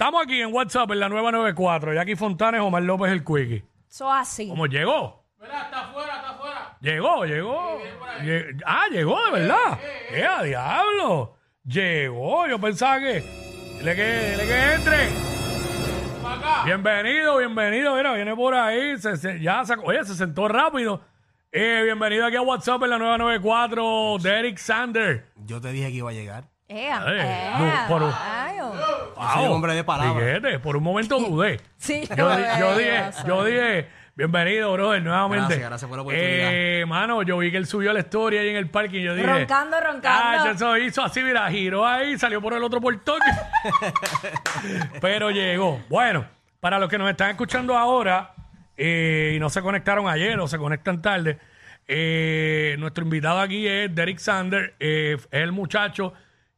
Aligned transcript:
Estamos 0.00 0.22
aquí 0.22 0.40
en 0.40 0.50
WhatsApp 0.54 0.90
en 0.92 1.00
la 1.00 1.10
nueva 1.10 1.30
94. 1.30 1.92
Jackie 1.92 2.16
Fontanes, 2.16 2.62
Omar 2.62 2.82
López 2.82 3.12
el 3.12 3.22
Quickie. 3.22 3.62
Eso 3.86 4.10
así. 4.10 4.48
¿Cómo 4.48 4.64
llegó? 4.64 5.26
Llegó, 6.80 7.26
llegó. 7.26 7.78
Lle- 8.22 8.62
ah, 8.64 8.86
llegó 8.90 9.22
de 9.26 9.30
verdad. 9.32 9.78
¡Eh, 10.10 10.24
a 10.24 10.42
diablo! 10.42 11.36
Llegó. 11.66 12.48
Yo 12.48 12.58
pensaba 12.58 12.98
que. 12.98 13.22
Le 13.82 13.94
que, 13.94 14.36
le 14.38 14.46
que 14.46 14.72
entre. 14.72 15.08
Bienvenido, 16.64 17.36
bienvenido. 17.36 17.94
Mira, 17.94 18.14
viene 18.14 18.34
por 18.34 18.54
ahí. 18.54 18.96
Se- 18.96 19.18
se- 19.18 19.38
ya 19.38 19.66
se, 19.66 19.74
oye, 19.84 20.02
se 20.06 20.14
sentó 20.14 20.48
rápido. 20.48 21.02
Eh, 21.52 21.82
bienvenido 21.84 22.24
aquí 22.24 22.36
a 22.36 22.40
WhatsApp 22.40 22.82
en 22.84 22.88
la 22.90 22.96
nueva 22.98 23.18
94. 23.18 24.16
Derek 24.22 24.56
Sander. 24.56 25.26
Yo 25.44 25.60
te 25.60 25.70
dije 25.72 25.88
que 25.88 25.96
iba 25.96 26.08
a 26.08 26.14
llegar. 26.14 26.44
Ea, 26.72 27.02
Eh, 27.08 27.20
ea, 27.20 27.58
no, 27.58 27.88
por 27.88 28.02
un- 28.04 28.12
rayo. 28.12 28.72
soy 29.34 29.44
un 29.46 29.52
hombre 29.54 29.74
de 29.74 29.82
palabra. 29.82 30.24
Fíjate, 30.24 30.58
por 30.60 30.76
un 30.76 30.84
momento 30.84 31.18
dudé. 31.18 31.60
Sí, 31.78 32.08
Yo, 32.16 32.36
di- 32.36 32.42
yo 32.60 32.78
dije, 32.78 33.02
yo 33.26 33.44
dije, 33.44 33.88
bienvenido, 34.14 34.72
brother, 34.74 35.02
nuevamente. 35.02 35.46
Gracias, 35.46 35.68
gracias 35.68 35.88
por 35.88 35.98
la 35.98 36.02
oportunidad. 36.02 36.50
Eh, 36.52 36.84
mano, 36.86 37.22
yo 37.22 37.38
vi 37.38 37.50
que 37.50 37.56
él 37.56 37.66
subió 37.66 37.92
la 37.92 37.98
historia 37.98 38.42
ahí 38.42 38.50
en 38.50 38.56
el 38.56 38.68
parque 38.70 38.98
y 38.98 39.02
yo 39.02 39.14
dije. 39.16 39.26
Roncando, 39.26 39.80
roncando. 39.80 40.08
Ah, 40.48 40.50
eso 40.54 40.76
hizo 40.78 41.02
así, 41.02 41.22
mira, 41.24 41.50
giró 41.50 41.84
ahí, 41.84 42.16
salió 42.16 42.40
por 42.40 42.52
el 42.54 42.62
otro 42.62 42.80
portón. 42.80 43.18
Pero 45.00 45.30
llegó. 45.30 45.80
Bueno, 45.88 46.24
para 46.60 46.78
los 46.78 46.88
que 46.88 46.98
nos 46.98 47.10
están 47.10 47.30
escuchando 47.30 47.76
ahora 47.76 48.32
eh, 48.76 49.32
y 49.34 49.40
no 49.40 49.50
se 49.50 49.60
conectaron 49.62 50.08
ayer 50.08 50.38
o 50.38 50.46
se 50.46 50.58
conectan 50.58 51.02
tarde, 51.02 51.38
eh, 51.88 52.76
nuestro 52.78 53.02
invitado 53.04 53.40
aquí 53.40 53.66
es 53.66 53.92
Derek 53.94 54.18
Sander, 54.18 54.74
eh, 54.78 55.16
es 55.18 55.28
el 55.32 55.50
muchacho 55.52 56.12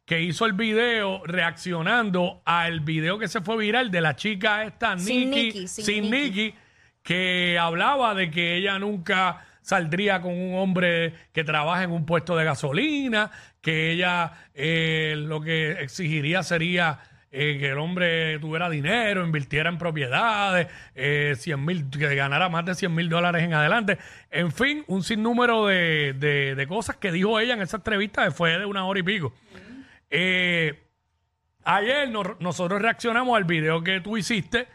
que 0.04 0.20
hizo 0.20 0.46
el 0.46 0.52
video 0.54 1.22
reaccionando 1.24 2.42
al 2.44 2.80
video 2.80 3.18
que 3.18 3.28
se 3.28 3.40
fue 3.40 3.56
viral 3.56 3.90
de 3.90 4.00
la 4.00 4.16
chica 4.16 4.64
esta, 4.64 4.98
Sin 4.98 5.30
Nikki, 5.30 5.44
Nikki, 5.58 5.68
sin 5.68 5.84
sin 5.84 6.10
Nikki. 6.10 6.42
Nikki, 6.42 6.54
que 7.02 7.58
hablaba 7.58 8.14
de 8.14 8.30
que 8.30 8.56
ella 8.56 8.78
nunca 8.78 9.44
saldría 9.60 10.20
con 10.20 10.32
un 10.32 10.56
hombre 10.56 11.14
que 11.32 11.44
trabaja 11.44 11.84
en 11.84 11.92
un 11.92 12.04
puesto 12.04 12.36
de 12.36 12.44
gasolina, 12.44 13.30
que 13.60 13.92
ella 13.92 14.32
eh, 14.54 15.14
lo 15.16 15.40
que 15.40 15.72
exigiría 15.82 16.42
sería 16.42 16.98
eh, 17.30 17.56
que 17.60 17.70
el 17.70 17.78
hombre 17.78 18.38
tuviera 18.40 18.68
dinero, 18.68 19.24
invirtiera 19.24 19.70
en 19.70 19.78
propiedades, 19.78 20.66
eh, 20.96 21.34
100 21.36 21.64
mil, 21.64 21.88
que 21.90 22.14
ganara 22.16 22.48
más 22.48 22.64
de 22.66 22.74
100 22.74 22.92
mil 22.94 23.08
dólares 23.08 23.42
en 23.44 23.54
adelante. 23.54 23.98
En 24.30 24.50
fin, 24.52 24.84
un 24.88 25.02
sinnúmero 25.04 25.66
de, 25.66 26.12
de- 26.18 26.54
de 26.56 26.66
cosas 26.66 26.96
que 26.96 27.10
dijo 27.12 27.38
ella 27.40 27.54
en 27.54 27.62
esa 27.62 27.76
entrevista 27.78 28.24
que 28.24 28.32
fue 28.32 28.58
de 28.58 28.66
una 28.66 28.84
hora 28.84 28.98
y 29.00 29.04
pico. 29.04 29.32
Eh, 30.14 30.78
ayer 31.64 32.10
nos- 32.10 32.38
nosotros 32.38 32.82
reaccionamos 32.82 33.34
al 33.34 33.44
video 33.44 33.82
que 33.82 34.00
tú 34.00 34.18
hiciste 34.18 34.68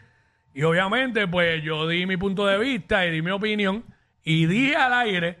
y 0.52 0.64
obviamente 0.64 1.28
pues 1.28 1.62
yo 1.62 1.86
di 1.86 2.06
mi 2.06 2.16
punto 2.16 2.44
de 2.44 2.58
vista 2.58 3.06
y 3.06 3.12
di 3.12 3.22
mi 3.22 3.30
opinión 3.30 3.84
y 4.24 4.46
dije 4.46 4.74
al 4.74 4.92
aire, 4.92 5.38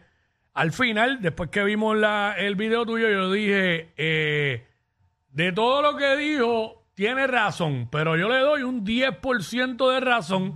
al 0.54 0.70
final, 0.72 1.20
después 1.20 1.50
que 1.50 1.64
vimos 1.64 1.96
la- 1.96 2.34
el 2.38 2.54
video 2.54 2.86
tuyo, 2.86 3.08
yo 3.10 3.32
dije, 3.32 3.92
eh, 3.96 4.66
de 5.32 5.52
todo 5.52 5.82
lo 5.82 5.96
que 5.96 6.16
dijo, 6.16 6.86
tiene 6.94 7.26
razón, 7.26 7.88
pero 7.90 8.16
yo 8.16 8.28
le 8.28 8.38
doy 8.38 8.62
un 8.62 8.84
10% 8.84 9.90
de 9.90 10.00
razón 10.00 10.54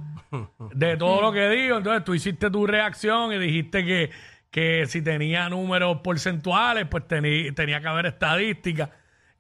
de 0.75 0.97
todo 0.97 1.21
lo 1.21 1.33
que 1.33 1.49
dijo. 1.51 1.77
Entonces 1.79 2.05
tú 2.05 2.15
hiciste 2.15 2.49
tu 2.51 2.67
reacción 2.67 3.33
y 3.33 3.39
dijiste 3.39 3.85
que, 3.85 4.11
que 4.51 4.87
si 4.87 5.03
tenía 5.03 5.49
números 5.49 5.99
porcentuales, 6.03 6.87
pues 6.87 7.07
tenía 7.09 7.81
que 7.81 7.89
haber 7.89 8.07
estadísticas 8.07 8.91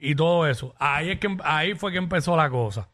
y 0.03 0.15
todo 0.15 0.47
eso. 0.49 0.75
Ahí, 0.79 1.11
es 1.13 1.19
que, 1.21 1.35
ahí 1.45 1.75
fue 1.75 1.93
que 1.93 1.99
empezó 1.99 2.37
la 2.37 2.51
cosa. 2.51 2.89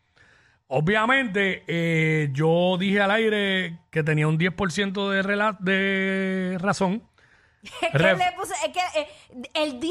Obviamente, 0.71 1.65
eh, 1.67 2.29
yo 2.33 2.77
dije 2.79 3.01
al 3.01 3.11
aire 3.11 3.79
que 3.91 4.03
tenía 4.03 4.29
un 4.29 4.39
10% 4.39 5.09
de, 5.11 5.23
rela- 5.25 5.57
de 5.59 6.59
razón. 6.61 7.03
Es 7.83 7.91
que, 7.91 7.99
Ref- 7.99 8.19
le 8.19 8.33
puse, 8.37 8.55
es 8.67 8.73
que 8.73 9.01
eh, 9.01 9.09
el 9.55 9.81
10% 9.81 9.91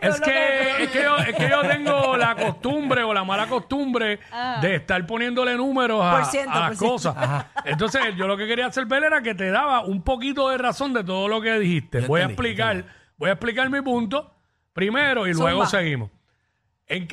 Es 0.00 0.18
lo 0.18 0.24
que, 0.26 0.82
es, 0.82 0.90
que 0.90 1.02
yo, 1.04 1.16
es 1.18 1.34
que 1.36 1.48
yo 1.48 1.60
tengo 1.62 2.16
la 2.16 2.34
costumbre 2.34 3.04
o 3.04 3.14
la 3.14 3.22
mala 3.22 3.46
costumbre 3.46 4.18
de 4.60 4.74
estar 4.74 5.06
poniéndole 5.06 5.54
números 5.56 6.00
a, 6.02 6.10
Por 6.16 6.24
ciento, 6.24 6.50
a 6.52 6.68
las 6.70 6.78
cosas. 6.78 7.46
Entonces, 7.64 8.02
yo 8.16 8.26
lo 8.26 8.36
que 8.36 8.48
quería 8.48 8.66
hacer 8.66 8.86
ver 8.86 9.04
era 9.04 9.22
que 9.22 9.34
te 9.36 9.48
daba 9.50 9.80
un 9.84 10.02
poquito 10.02 10.48
de 10.48 10.58
razón 10.58 10.92
de 10.92 11.04
todo 11.04 11.28
lo 11.28 11.40
que 11.40 11.58
dijiste. 11.60 12.00
Yo 12.02 12.08
voy 12.08 12.20
a 12.22 12.24
explicar, 12.24 12.76
entendí. 12.76 12.92
voy 13.16 13.30
a 13.30 13.32
explicar 13.34 13.70
mi 13.70 13.80
punto 13.80 14.34
primero 14.72 15.26
y 15.28 15.34
luego 15.34 15.66
seguimos. 15.66 16.10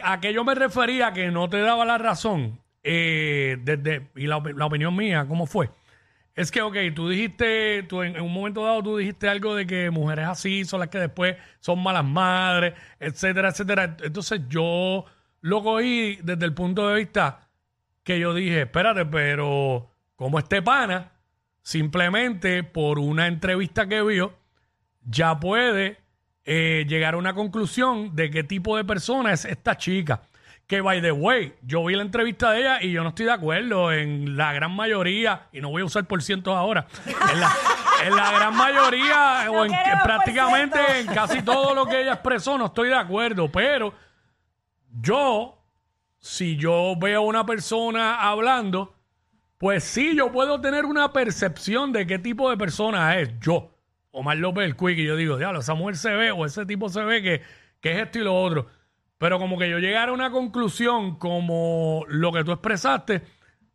A 0.03 0.19
que 0.21 0.33
yo 0.33 0.43
me 0.43 0.55
refería 0.55 1.11
que 1.11 1.31
no 1.31 1.49
te 1.49 1.59
daba 1.59 1.83
la 1.85 1.97
razón, 1.97 2.59
eh, 2.83 3.57
desde, 3.61 4.09
y 4.15 4.27
la, 4.27 4.41
la 4.55 4.65
opinión 4.65 4.95
mía, 4.95 5.25
¿cómo 5.27 5.45
fue? 5.45 5.69
Es 6.35 6.51
que, 6.51 6.61
ok, 6.61 6.75
tú 6.93 7.09
dijiste, 7.09 7.83
tú 7.83 8.03
en, 8.03 8.15
en 8.15 8.21
un 8.21 8.33
momento 8.33 8.63
dado 8.63 8.83
tú 8.83 8.97
dijiste 8.97 9.29
algo 9.29 9.55
de 9.55 9.65
que 9.65 9.89
mujeres 9.89 10.27
así 10.27 10.65
son 10.65 10.81
las 10.81 10.89
que 10.89 10.99
después 10.99 11.37
son 11.59 11.81
malas 11.81 12.03
madres, 12.03 12.73
etcétera, 12.99 13.49
etcétera. 13.49 13.97
Entonces 14.03 14.41
yo 14.49 15.05
lo 15.41 15.63
cogí 15.63 16.19
desde 16.23 16.45
el 16.45 16.53
punto 16.53 16.87
de 16.89 16.95
vista 16.95 17.47
que 18.03 18.19
yo 18.19 18.33
dije, 18.33 18.61
espérate, 18.63 19.05
pero 19.05 19.89
como 20.15 20.39
este 20.39 20.61
pana, 20.61 21.11
simplemente 21.61 22.63
por 22.63 22.99
una 22.99 23.27
entrevista 23.27 23.87
que 23.87 24.01
vio, 24.03 24.33
ya 25.03 25.39
puede 25.39 25.97
eh, 26.45 26.85
llegar 26.87 27.15
a 27.15 27.17
una 27.17 27.33
conclusión 27.33 28.15
de 28.15 28.29
qué 28.29 28.43
tipo 28.43 28.77
de 28.77 28.85
persona 28.85 29.33
es 29.33 29.45
esta 29.45 29.77
chica. 29.77 30.21
Que, 30.67 30.81
by 30.81 31.01
the 31.01 31.11
way, 31.11 31.53
yo 31.63 31.83
vi 31.83 31.95
la 31.95 32.03
entrevista 32.03 32.51
de 32.51 32.59
ella 32.59 32.81
y 32.81 32.91
yo 32.91 33.03
no 33.03 33.09
estoy 33.09 33.25
de 33.25 33.31
acuerdo 33.31 33.91
en 33.91 34.37
la 34.37 34.53
gran 34.53 34.71
mayoría, 34.71 35.47
y 35.51 35.61
no 35.61 35.69
voy 35.69 35.83
a 35.83 35.85
usar 35.85 36.05
por 36.05 36.23
cientos 36.23 36.55
ahora, 36.55 36.87
en 37.05 37.39
la, 37.39 37.51
en 38.03 38.15
la 38.15 38.31
gran 38.31 38.55
mayoría 38.55 39.45
o 39.51 39.65
en 39.65 39.71
prácticamente 40.03 40.79
en 40.99 41.07
casi 41.07 41.43
todo 41.43 41.75
lo 41.75 41.85
que 41.85 42.01
ella 42.01 42.13
expresó, 42.13 42.57
no 42.57 42.67
estoy 42.67 42.89
de 42.89 42.95
acuerdo, 42.95 43.51
pero 43.51 43.93
yo, 45.01 45.63
si 46.19 46.55
yo 46.57 46.95
veo 46.99 47.19
a 47.19 47.25
una 47.25 47.45
persona 47.45 48.27
hablando, 48.27 48.95
pues 49.57 49.83
sí, 49.83 50.15
yo 50.15 50.31
puedo 50.31 50.61
tener 50.61 50.85
una 50.85 51.13
percepción 51.13 51.91
de 51.91 52.07
qué 52.07 52.19
tipo 52.19 52.49
de 52.49 52.57
persona 52.57 53.19
es 53.19 53.39
yo. 53.39 53.74
Omar 54.15 54.37
López 54.37 54.65
el 54.65 54.75
Quick, 54.77 54.97
y 54.97 55.05
yo 55.05 55.15
digo, 55.17 55.37
diablo, 55.37 55.59
esa 55.59 55.73
mujer 55.73 55.97
se 55.97 56.13
ve 56.13 56.31
o 56.31 56.45
ese 56.45 56.65
tipo 56.65 56.87
se 56.89 57.03
ve 57.03 57.21
que, 57.21 57.41
que 57.81 57.91
es 57.91 57.97
esto 57.99 58.19
y 58.19 58.23
lo 58.23 58.35
otro. 58.35 58.67
Pero 59.17 59.39
como 59.39 59.57
que 59.57 59.69
yo 59.69 59.77
llegara 59.79 60.11
a 60.11 60.13
una 60.13 60.31
conclusión 60.31 61.17
como 61.17 62.05
lo 62.07 62.31
que 62.31 62.43
tú 62.43 62.51
expresaste, 62.51 63.21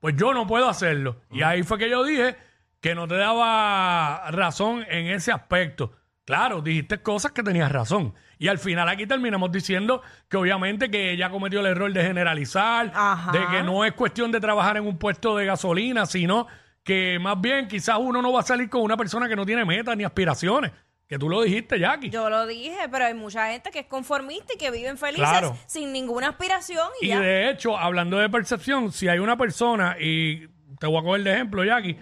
pues 0.01 0.17
yo 0.17 0.33
no 0.33 0.47
puedo 0.47 0.69
hacerlo. 0.69 1.21
Y 1.31 1.43
ahí 1.43 1.63
fue 1.63 1.79
que 1.79 1.91
yo 1.91 2.05
dije 2.05 2.37
que 2.81 2.95
no 2.95 3.07
te 3.07 3.17
daba 3.17 4.31
razón 4.31 4.85
en 4.89 5.07
ese 5.09 5.31
aspecto. 5.31 5.93
Claro, 6.25 6.63
dijiste 6.63 7.03
cosas 7.03 7.33
que 7.33 7.43
tenías 7.43 7.71
razón. 7.71 8.15
Y 8.39 8.49
al 8.49 8.59
final 8.59 8.89
aquí 8.89 9.07
terminamos 9.07 9.53
diciendo 9.53 10.01
que 10.29 10.39
obviamente 10.39 10.91
que 10.91 11.13
ella 11.13 11.29
cometió 11.29 11.61
el 11.61 11.67
error 11.67 11.93
de 11.93 12.03
generalizar, 12.03 12.91
Ajá. 12.95 13.33
de 13.33 13.47
que 13.49 13.63
no 13.63 13.85
es 13.85 13.93
cuestión 13.93 14.33
de 14.33 14.41
trabajar 14.41 14.79
en 14.79 14.87
un 14.87 14.97
puesto 14.97 15.37
de 15.37 15.45
gasolina, 15.45 16.07
sino 16.07 16.47
que 16.83 17.19
más 17.21 17.41
bien 17.41 17.69
quizás 17.69 17.97
uno 18.01 18.23
no 18.23 18.33
va 18.33 18.41
a 18.41 18.45
salir 18.45 18.69
con 18.69 18.83
una 18.83 18.97
persona 18.97 19.29
que 19.29 19.37
no 19.37 19.45
tiene 19.47 19.65
metas 19.65 19.97
ni 19.97 20.05
aspiraciones. 20.05 20.73
Que 21.07 21.19
tú 21.19 21.29
lo 21.29 21.43
dijiste, 21.43 21.79
Jackie. 21.79 22.09
Yo 22.09 22.31
lo 22.31 22.47
dije, 22.47 22.89
pero 22.91 23.05
hay 23.07 23.15
mucha 23.15 23.51
gente 23.51 23.71
que 23.73 23.81
es 23.81 23.87
conformista 23.87 24.55
y 24.55 24.57
que 24.59 24.71
viven 24.71 24.97
felices 24.97 25.29
Claro. 25.29 25.57
sin 25.67 25.93
ninguna 25.93 26.29
aspiración 26.29 26.87
y, 27.01 27.07
Y 27.07 27.09
ya. 27.09 27.21
de 27.21 27.51
hecho, 27.51 27.77
hablando 27.77 28.17
de 28.19 28.29
percepción, 28.31 28.93
si 28.93 29.09
hay 29.09 29.19
una 29.19 29.37
persona, 29.37 29.97
y 29.99 30.47
te 30.79 30.87
voy 30.87 30.99
a 31.01 31.03
coger 31.03 31.25
de 31.25 31.33
ejemplo, 31.33 31.65
Jackie, 31.65 31.99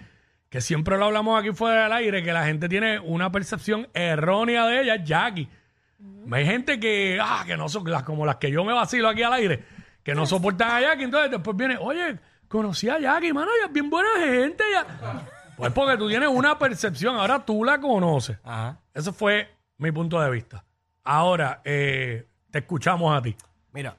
que 0.47 0.61
siempre 0.61 0.95
lo 0.97 1.05
hablamos 1.05 1.39
aquí 1.39 1.51
fuera 1.53 1.83
del 1.83 1.93
aire, 1.93 2.23
que 2.23 2.31
la 2.33 2.45
gente 2.45 2.69
tiene 2.69 2.99
una 2.99 3.31
percepción 3.31 3.87
errónea 3.95 4.67
de 4.67 4.81
ella, 4.83 5.03
Jackie. 5.03 5.49
Hay 6.31 6.45
gente 6.45 6.79
que, 6.79 7.17
ah, 7.19 7.43
que 7.47 7.57
no 7.57 7.67
son 7.67 7.89
las 7.89 8.03
como 8.03 8.27
las 8.27 8.35
que 8.35 8.51
yo 8.51 8.63
me 8.63 8.73
vacilo 8.73 9.09
aquí 9.09 9.23
al 9.23 9.33
aire, 9.33 9.63
que 10.03 10.13
no 10.13 10.27
soportan 10.27 10.69
a 10.71 10.81
Jackie, 10.81 11.03
entonces 11.05 11.31
después 11.31 11.57
viene, 11.57 11.77
oye, 11.79 12.19
conocí 12.49 12.89
a 12.89 12.99
Jackie, 12.99 13.31
mano, 13.31 13.49
ella 13.57 13.67
es 13.67 13.71
bien 13.73 13.89
buena 13.89 14.09
gente, 14.19 14.63
ya. 14.73 15.23
Pues 15.55 15.71
porque 15.71 15.97
tú 15.97 16.09
tienes 16.09 16.27
una 16.29 16.57
percepción, 16.59 17.15
ahora 17.17 17.45
tú 17.45 17.63
la 17.63 17.79
conoces. 17.79 18.37
Ajá. 18.43 18.77
Ese 18.93 19.11
fue 19.13 19.49
mi 19.77 19.91
punto 19.91 20.19
de 20.19 20.29
vista. 20.29 20.63
Ahora, 21.03 21.61
eh, 21.63 22.27
te 22.51 22.59
escuchamos 22.59 23.15
a 23.17 23.21
ti. 23.21 23.35
Mira, 23.71 23.95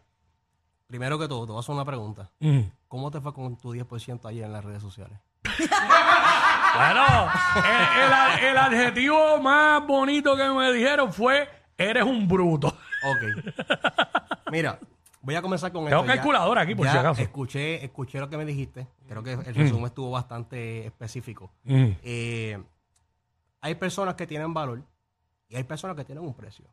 Primero 0.86 1.16
que 1.20 1.28
todo, 1.28 1.46
te 1.46 1.52
voy 1.52 1.58
a 1.58 1.60
hacer 1.60 1.72
una 1.72 1.84
pregunta. 1.84 2.28
Mm. 2.40 2.62
¿Cómo 2.88 3.12
te 3.12 3.20
fue 3.20 3.32
con 3.32 3.56
tu 3.56 3.72
10% 3.72 4.26
ayer 4.28 4.44
en 4.44 4.52
las 4.52 4.64
redes 4.64 4.82
sociales? 4.82 5.16
Bueno, 6.72 7.28
el, 7.56 8.44
el- 8.44 8.44
el 8.50 8.56
adjetivo 8.58 9.38
más 9.40 9.84
bonito 9.86 10.36
que 10.36 10.48
me 10.50 10.72
dijeron 10.72 11.12
fue, 11.12 11.48
eres 11.76 12.04
un 12.04 12.26
bruto. 12.28 12.68
Ok. 12.68 13.54
Mira, 14.52 14.78
voy 15.22 15.34
a 15.34 15.42
comenzar 15.42 15.72
con 15.72 15.84
Tengo 15.86 16.00
esto. 16.02 16.06
Calculadora 16.14 16.62
aquí, 16.62 16.74
por 16.74 16.86
ya 16.86 16.92
si 16.92 16.98
acaso. 16.98 17.22
Escuché, 17.22 17.84
escuché 17.84 18.18
lo 18.20 18.28
que 18.30 18.36
me 18.36 18.44
dijiste. 18.44 18.86
Creo 19.06 19.22
que 19.22 19.32
el 19.32 19.54
resumen 19.54 19.86
estuvo 19.86 20.10
bastante 20.10 20.86
específico. 20.86 21.50
Mm. 21.64 21.86
Eh, 22.02 22.62
hay 23.60 23.74
personas 23.74 24.14
que 24.14 24.26
tienen 24.26 24.54
valor 24.54 24.82
y 25.48 25.56
hay 25.56 25.64
personas 25.64 25.96
que 25.96 26.04
tienen 26.04 26.24
un 26.24 26.34
precio. 26.34 26.64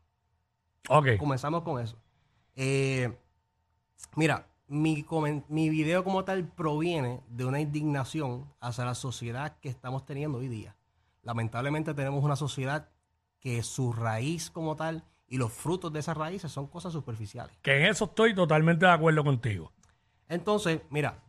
Ok. 0.90 1.18
Comenzamos 1.18 1.64
con 1.64 1.82
eso. 1.82 1.98
Eh, 2.56 3.16
mira, 4.16 4.48
mi, 4.68 5.04
comen- 5.04 5.44
mi 5.50 5.70
video 5.70 6.04
como 6.04 6.24
tal 6.24 6.46
proviene 6.48 7.22
de 7.30 7.46
una 7.46 7.60
indignación 7.60 8.46
hacia 8.60 8.86
la 8.86 8.96
sociedad 8.96 9.58
que 9.60 9.70
estamos 9.70 10.06
teniendo 10.06 10.38
hoy 10.38 10.48
día. 10.48 10.76
Lamentablemente 11.24 11.94
tenemos 11.94 12.24
una 12.24 12.36
sociedad 12.36 12.90
que 13.40 13.62
su 13.64 13.92
raíz 13.94 14.50
como 14.50 14.76
tal 14.76 15.04
y 15.30 15.38
los 15.38 15.52
frutos 15.52 15.92
de 15.92 16.00
esas 16.00 16.16
raíces 16.18 16.52
son 16.52 16.68
cosas 16.68 16.94
superficiales. 16.94 17.56
Que 17.62 17.80
en 17.80 17.86
eso 17.88 18.06
estoy 18.06 18.34
totalmente 18.34 18.86
de 18.86 18.92
acuerdo 18.92 19.24
contigo. 19.24 19.72
Entonces, 20.30 20.82
mira, 20.90 21.20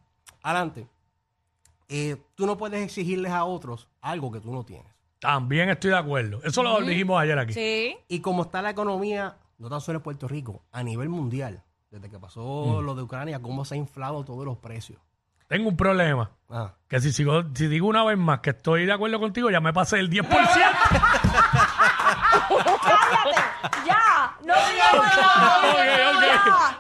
adelante. 0.42 0.86
Eh, 1.88 2.16
tú 2.34 2.46
no 2.46 2.58
puedes 2.58 2.82
exigirles 2.82 3.32
a 3.32 3.44
otros 3.44 3.88
algo 4.00 4.30
que 4.30 4.40
tú 4.40 4.52
no 4.52 4.64
tienes. 4.64 4.92
También 5.20 5.68
estoy 5.70 5.90
de 5.90 5.96
acuerdo. 5.96 6.40
Eso 6.44 6.62
lo 6.62 6.80
dijimos 6.82 7.20
ayer 7.20 7.38
aquí. 7.38 7.52
Sí. 7.54 7.96
Y 8.08 8.20
como 8.20 8.42
está 8.42 8.62
la 8.62 8.70
economía, 8.70 9.36
no 9.58 9.68
tan 9.68 9.80
solo 9.80 9.98
en 9.98 10.02
Puerto 10.02 10.28
Rico, 10.28 10.62
a 10.70 10.82
nivel 10.82 11.08
mundial, 11.08 11.62
desde 11.90 12.08
que 12.08 12.18
pasó 12.18 12.82
lo 12.82 12.94
de 12.94 13.02
Ucrania, 13.02 13.40
cómo 13.40 13.64
se 13.64 13.74
ha 13.74 13.78
inflado 13.78 14.24
todos 14.24 14.44
los 14.44 14.58
precios. 14.58 15.00
Tengo 15.48 15.70
un 15.70 15.76
problema. 15.76 16.30
Ah, 16.50 16.74
Que 16.88 17.00
si, 17.00 17.10
sigo, 17.10 17.42
si 17.54 17.68
digo 17.68 17.88
una 17.88 18.04
vez 18.04 18.18
más 18.18 18.40
que 18.40 18.50
estoy 18.50 18.84
de 18.84 18.92
acuerdo 18.92 19.18
contigo, 19.18 19.50
ya 19.50 19.60
me 19.60 19.72
pasé 19.72 19.98
el 19.98 20.10
10%. 20.10 20.28
¡Ya! 23.86 24.36
¡No 24.44 24.54
digas 24.54 25.16
nada! 25.16 25.58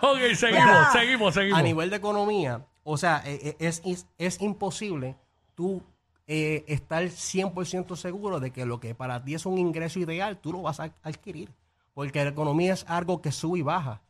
ok, 0.00 0.02
ok. 0.02 0.04
Ok, 0.10 0.34
seguimos, 0.34 0.64
Ya. 0.66 0.90
seguimos, 0.92 1.34
seguimos. 1.34 1.58
a 1.58 1.62
nivel 1.62 1.90
de 1.90 1.96
economía, 1.96 2.64
o 2.84 2.96
sea, 2.96 3.22
eh, 3.24 3.40
eh, 3.42 3.56
es, 3.58 3.82
es, 3.84 4.06
es 4.18 4.40
imposible 4.40 5.16
tú 5.54 5.82
eh, 6.26 6.64
estar 6.68 7.02
100% 7.04 7.96
seguro 7.96 8.38
de 8.40 8.50
que 8.50 8.64
lo 8.66 8.80
que 8.80 8.94
para 8.94 9.22
ti 9.24 9.34
es 9.34 9.46
un 9.46 9.58
ingreso 9.58 9.98
ideal, 9.98 10.38
tú 10.38 10.52
lo 10.52 10.62
vas 10.62 10.78
a 10.80 10.90
adquirir. 11.02 11.50
Porque 11.94 12.22
la 12.22 12.30
economía 12.30 12.72
es 12.74 12.84
algo 12.88 13.20
que 13.20 13.32
sube 13.32 13.58
y 13.58 13.62
baja. 13.62 14.00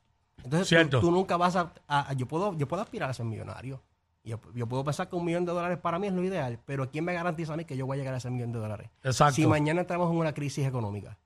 Entonces 0.44 0.68
tú- 0.68 0.74
Cierto. 0.74 1.00
Tú, 1.00 1.10
nunca 1.10 1.36
vas 1.36 1.56
a, 1.56 1.72
a- 1.88 2.12
yo 2.12 2.26
puedo 2.28 2.54
yo 2.54 2.68
puedo 2.68 2.82
aspirar 2.82 3.08
a 3.08 3.14
ser 3.14 3.24
millonario. 3.24 3.80
Yo, 4.24 4.38
yo 4.54 4.66
puedo 4.66 4.84
pensar 4.84 5.08
que 5.08 5.16
un 5.16 5.24
millón 5.24 5.46
de 5.46 5.52
dólares 5.52 5.78
para 5.78 5.98
mí 5.98 6.06
es 6.06 6.12
lo 6.12 6.22
ideal, 6.22 6.58
pero 6.66 6.90
¿quién 6.90 7.04
me 7.04 7.14
garantiza 7.14 7.54
a 7.54 7.56
mí 7.56 7.64
que 7.64 7.76
yo 7.78 7.86
voy 7.86 7.96
a 7.96 7.98
llegar 7.98 8.12
a 8.12 8.18
ese 8.18 8.28
millón 8.30 8.52
de 8.52 8.58
dólares? 8.58 8.90
Exacto. 9.02 9.36
Si 9.36 9.46
mañana 9.46 9.80
entramos 9.80 10.10
en 10.10 10.18
una 10.18 10.34
crisis 10.34 10.66
económica, 10.66 11.16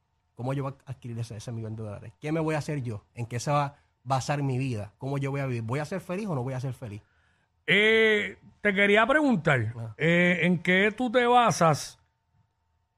¿cómo 0.42 0.54
yo 0.54 0.64
voy 0.64 0.72
a 0.86 0.90
adquirir 0.90 1.16
ese, 1.20 1.36
ese 1.36 1.52
millón 1.52 1.76
de 1.76 1.84
dólares? 1.84 2.12
¿Qué 2.20 2.32
me 2.32 2.40
voy 2.40 2.56
a 2.56 2.58
hacer 2.58 2.82
yo? 2.82 3.04
¿En 3.14 3.26
qué 3.26 3.38
se 3.38 3.52
va 3.52 3.64
a 3.64 3.74
basar 4.02 4.42
mi 4.42 4.58
vida? 4.58 4.92
¿Cómo 4.98 5.16
yo 5.16 5.30
voy 5.30 5.40
a 5.40 5.46
vivir? 5.46 5.62
¿Voy 5.62 5.78
a 5.78 5.84
ser 5.84 6.00
feliz 6.00 6.26
o 6.26 6.34
no 6.34 6.42
voy 6.42 6.54
a 6.54 6.58
ser 6.60 6.74
feliz? 6.74 7.00
Eh, 7.64 8.38
te 8.60 8.74
quería 8.74 9.06
preguntar, 9.06 9.72
Ah. 9.78 9.94
eh, 9.96 10.40
¿en 10.42 10.58
qué 10.58 10.92
tú 10.96 11.12
te 11.12 11.24
basas? 11.26 12.00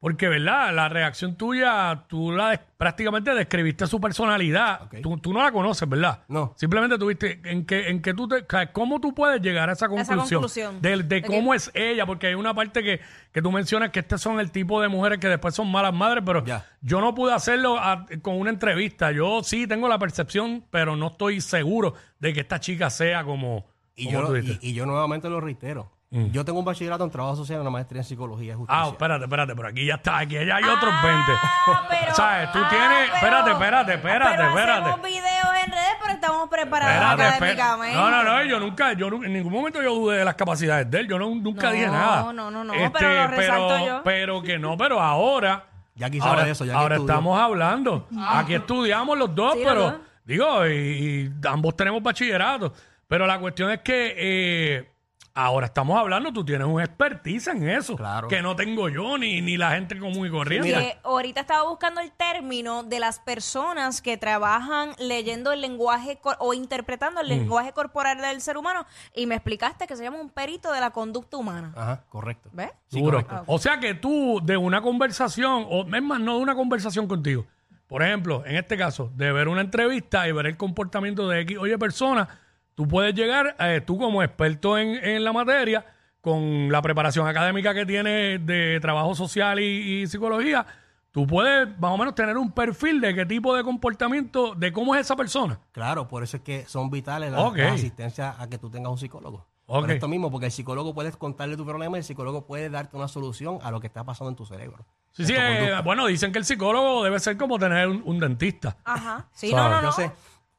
Porque, 0.05 0.29
¿verdad? 0.29 0.75
La 0.75 0.91
reacción 0.91 1.35
tuya, 1.35 2.05
tú 2.09 2.31
la 2.31 2.51
des- 2.51 2.61
prácticamente 2.77 3.31
describiste 3.35 3.87
su 3.87 3.99
personalidad. 4.03 4.83
Ok. 4.83 4.97
Tú, 5.03 5.17
tú 5.17 5.33
no 5.33 5.43
la 5.43 5.51
conoces, 5.51 5.89
¿verdad? 5.89 6.25
No. 6.29 6.53
Simplemente 6.56 6.99
tuviste, 6.99 7.41
¿en 7.45 7.65
qué, 7.65 7.89
en 7.89 8.03
qué 8.03 8.12
tú 8.12 8.29
te, 8.29 8.45
¿cómo 8.75 9.01
tú 9.01 9.15
puedes 9.15 9.41
llegar 9.41 9.71
a 9.71 9.73
esa 9.73 9.89
conclusión? 9.89 10.29
conclusión. 10.43 10.83
De, 10.83 11.03
de 11.05 11.23
que- 11.23 11.27
cómo 11.29 11.55
es 11.55 11.71
ella, 11.73 12.05
porque 12.05 12.27
hay 12.27 12.35
una 12.35 12.53
parte 12.53 12.83
que, 12.83 13.01
que 13.33 13.41
tú 13.41 13.51
mencionas 13.51 13.93
que 13.93 14.01
estas 14.01 14.21
son 14.21 14.41
el 14.41 14.51
tipo 14.51 14.79
de 14.83 14.89
mujeres 14.89 15.19
que 15.21 15.29
después 15.29 15.55
son 15.55 15.73
malas 15.73 15.95
madres, 15.95 16.23
pero 16.27 16.45
Ya. 16.45 16.67
yo 16.83 17.01
no 17.01 17.15
pude 17.15 17.33
hacerlo 17.33 17.79
a- 17.79 18.05
con 18.21 18.39
una 18.39 18.51
entrevista. 18.51 19.11
Yo 19.11 19.43
sí 19.43 19.67
tengo 19.67 19.89
la 19.89 19.99
percepción, 19.99 20.67
pero 20.71 20.97
no 20.97 21.06
estoy 21.06 21.41
seguro 21.41 21.95
de 22.19 22.35
que 22.35 22.41
esta 22.41 22.61
chica 22.61 22.91
sea 22.91 23.25
como, 23.25 23.65
Y 23.97 24.05
como 24.05 24.19
yo, 24.21 24.27
tú 24.27 24.33
lo- 24.35 24.39
dices. 24.43 24.59
y, 24.61 24.69
y 24.69 24.75
yo 24.75 24.85
nuevamente 24.85 25.31
lo 25.31 25.41
reitero. 25.41 25.94
Yo 26.31 26.44
tengo 26.44 26.61
un 26.61 26.64
bachillerato 26.64 27.02
en 27.02 27.11
trabajo 27.11 27.34
social 27.34 27.58
y 27.58 27.61
una 27.62 27.70
maestría 27.70 28.00
en 28.02 28.05
psicología 28.05 28.52
y 28.52 28.56
justicia. 28.56 28.82
Ah, 28.84 28.88
espérate, 28.88 29.25
espérate, 29.25 29.56
pero 29.56 29.69
aquí 29.69 29.84
ya 29.84 29.94
está, 29.96 30.19
aquí 30.19 30.34
ya 30.34 30.56
hay 30.56 30.62
otros 30.64 30.94
20. 31.02 31.32
Ah, 31.43 31.87
pero- 31.90 32.14
¿Sabes? 32.16 32.52
Tú 32.52 32.58
ah, 32.62 32.69
tienes, 32.69 32.99
pero- 32.99 33.14
espérate, 33.16 33.50
espérate, 33.52 33.94
espérate, 33.94 34.37
pero 34.37 34.49
espérate. 34.50 34.81
hacemos 34.90 35.02
videos 35.02 35.64
en 35.64 35.70
redes, 35.72 35.96
pero 36.00 36.12
estamos 36.14 36.49
preparados 36.49 36.94
Espérate, 36.94 37.22
académicamente. 37.37 37.96
No, 37.96 38.11
no, 38.11 38.22
no, 38.22 38.44
yo 38.44 38.61
nunca, 38.61 38.93
yo 38.93 39.08
en 39.08 39.32
ningún 39.32 39.52
momento 39.52 39.82
yo 39.82 39.93
dudé 39.94 40.19
de 40.19 40.25
las 40.25 40.34
capacidades 40.37 40.88
de 40.88 41.00
él, 41.00 41.08
yo 41.08 41.19
no- 41.19 41.31
nunca 41.34 41.66
No, 41.66 41.72
dije 41.72 41.87
nada. 41.88 42.20
Este, 42.20 42.32
no, 42.34 42.50
no, 42.50 42.64
no, 42.64 42.72
pero 42.93 43.14
lo 43.14 43.26
resalto 43.26 43.69
pero, 43.69 43.87
yo. 43.87 44.00
pero 44.05 44.43
que 44.43 44.58
no, 44.58 44.76
pero 44.76 45.00
ahora, 45.00 45.64
Ya 45.96 46.10
quisiera 46.10 46.31
ahora, 46.31 46.44
de 46.44 46.50
eso, 46.52 46.64
ya 46.64 46.72
que 46.72 46.78
ahora 46.78 46.96
estamos 46.96 47.40
hablando. 47.40 48.08
Aquí 48.28 48.55
estudiamos 48.55 49.17
los 49.19 49.34
dos, 49.34 49.55
Sí, 49.55 49.62
pero 49.64 50.00
digo, 50.25 50.67
y, 50.67 50.72
y 50.72 51.32
ambos 51.49 51.76
tenemos 51.76 52.02
bachillerato. 52.02 52.72
Pero 53.06 53.26
la 53.26 53.38
cuestión 53.38 53.70
es 53.70 53.78
que 53.81 54.14
eh, 54.17 54.94
ahora 55.36 55.66
estamos 55.66 55.98
hablando, 55.98 56.32
tú 56.32 56.44
tienes 56.44 56.66
un 56.66 56.81
expertise 56.81 57.48
en 57.48 57.69
eso, 57.69 57.96
Claro. 57.96 58.28
que 58.28 58.40
no 58.40 58.54
tengo 58.54 58.88
yo 58.88 59.19
ni, 59.19 59.40
ni 59.42 59.56
la 59.56 59.72
gente 59.72 59.98
común 59.98 60.26
y 60.26 60.31
corriente. 60.31 60.69
Que 60.72 60.96
ahorita 61.02 61.40
estaba 61.40 61.69
buscando 61.69 62.00
el 62.00 62.12
término 62.12 62.84
de 62.84 63.00
las 63.00 63.19
personas 63.19 64.00
que 64.00 64.16
trabajan 64.16 64.90
leyendo 64.98 65.50
el 65.52 65.60
lenguaje 65.60 66.19
cor- 66.22 66.36
o 66.38 66.54
interpretando 66.54 67.20
Mm. 67.20 67.25
el 67.25 67.28
lenguaje 67.28 67.72
corporal 67.72 68.19
del 68.20 68.40
ser 68.40 68.56
humano 68.56 68.86
y 69.14 69.26
me 69.26 69.34
explicaste 69.34 69.86
que 69.88 69.96
se 69.96 70.04
llama 70.04 70.20
un 70.20 70.31
perito 70.31 70.70
de 70.72 70.81
la 70.81 70.90
conducta 70.90 71.36
humana. 71.36 71.72
Ajá, 71.76 72.04
correcto. 72.08 72.50
¿Ves? 72.52 72.70
Sí, 72.88 73.00
Duro. 73.00 73.25
correcto. 73.26 73.44
O 73.48 73.58
sea 73.58 73.81
que 73.81 73.94
tú, 73.94 74.40
de 74.42 74.56
una 74.56 74.82
conversación, 74.82 75.66
o 75.69 75.82
es 75.92 76.02
más, 76.02 76.20
no 76.20 76.36
de 76.36 76.42
una 76.42 76.54
conversación 76.54 77.08
contigo, 77.08 77.44
por 77.88 78.02
ejemplo, 78.02 78.44
en 78.46 78.56
este 78.56 78.76
caso, 78.78 79.10
de 79.16 79.32
ver 79.32 79.48
una 79.48 79.60
entrevista 79.62 80.26
y 80.28 80.32
ver 80.32 80.46
el 80.46 80.56
comportamiento 80.56 81.28
de 81.28 81.40
X, 81.42 81.58
oye, 81.58 81.76
persona, 81.76 82.28
tú 82.75 82.87
puedes 82.88 83.15
llegar, 83.15 83.56
eh, 83.59 83.81
tú 83.85 83.99
como 83.99 84.23
experto 84.23 84.76
en, 84.79 85.03
en 85.05 85.25
la 85.25 85.32
materia, 85.32 85.85
con 86.21 86.71
la 86.73 86.81
preparación 86.82 87.26
académica 87.26 87.75
que 87.75 87.85
tienes 87.87 88.44
de 88.47 88.79
trabajo 88.81 89.15
social 89.15 89.61
y, 89.61 90.03
y 90.03 90.06
psicología, 90.06 90.65
tú 91.11 91.26
puedes 91.26 91.69
más 91.79 91.93
o 91.93 91.99
menos 91.99 92.15
tener 92.15 92.37
un 92.38 92.50
perfil 92.50 93.00
de 93.00 93.15
qué 93.15 93.26
tipo 93.26 93.55
de 93.55 93.62
comportamiento, 93.62 94.55
de 94.55 94.73
cómo 94.73 94.94
es 94.94 95.03
esa 95.03 95.17
persona. 95.17 95.61
Claro, 95.73 96.09
por 96.09 96.23
eso 96.23 96.38
es 96.38 96.43
que 96.43 96.65
son 96.67 96.91
vitales 96.91 97.31
las, 97.31 97.41
Ok. 97.41 97.59
las 97.59 97.73
asistencias 97.75 98.35
a 98.38 98.49
que 98.49 98.59
tú 98.59 98.71
tengas 98.71 98.91
un 98.91 98.99
psicólogo. 98.99 99.47
Ok. 99.67 99.81
Por 99.82 99.91
esto 99.93 100.09
mismo, 100.09 100.31
porque 100.31 100.47
el 100.47 100.53
psicólogo 100.53 100.93
puede 100.93 101.11
contarle 101.12 101.56
tu 101.56 101.65
problema 101.65 101.96
y 101.96 102.01
el 102.01 102.05
psicólogo 102.05 102.46
puede 102.46 102.69
darte 102.69 102.96
una 102.96 103.08
solución 103.08 103.58
a 103.63 103.70
lo 103.70 103.81
que 103.81 103.87
está 103.87 104.05
pasando 104.05 104.29
en 104.31 104.37
tu 104.37 104.44
cerebro. 104.44 104.84
Sí, 105.13 105.25
sí, 105.25 105.34
eh, 105.37 105.72
bueno, 105.84 106.06
dicen 106.06 106.32
que 106.32 106.39
el 106.39 106.44
psicólogo 106.44 107.05
debe 107.05 107.19
ser 107.20 107.37
como 107.37 107.58
tener 107.58 107.87
un, 107.89 108.03
un 108.05 108.19
dentista. 108.19 108.77
Ajá. 108.84 109.29
Sí, 109.32 109.53
no, 109.53 109.56
no, 109.63 109.69
no. 109.70 109.77
Entonces, 109.77 110.10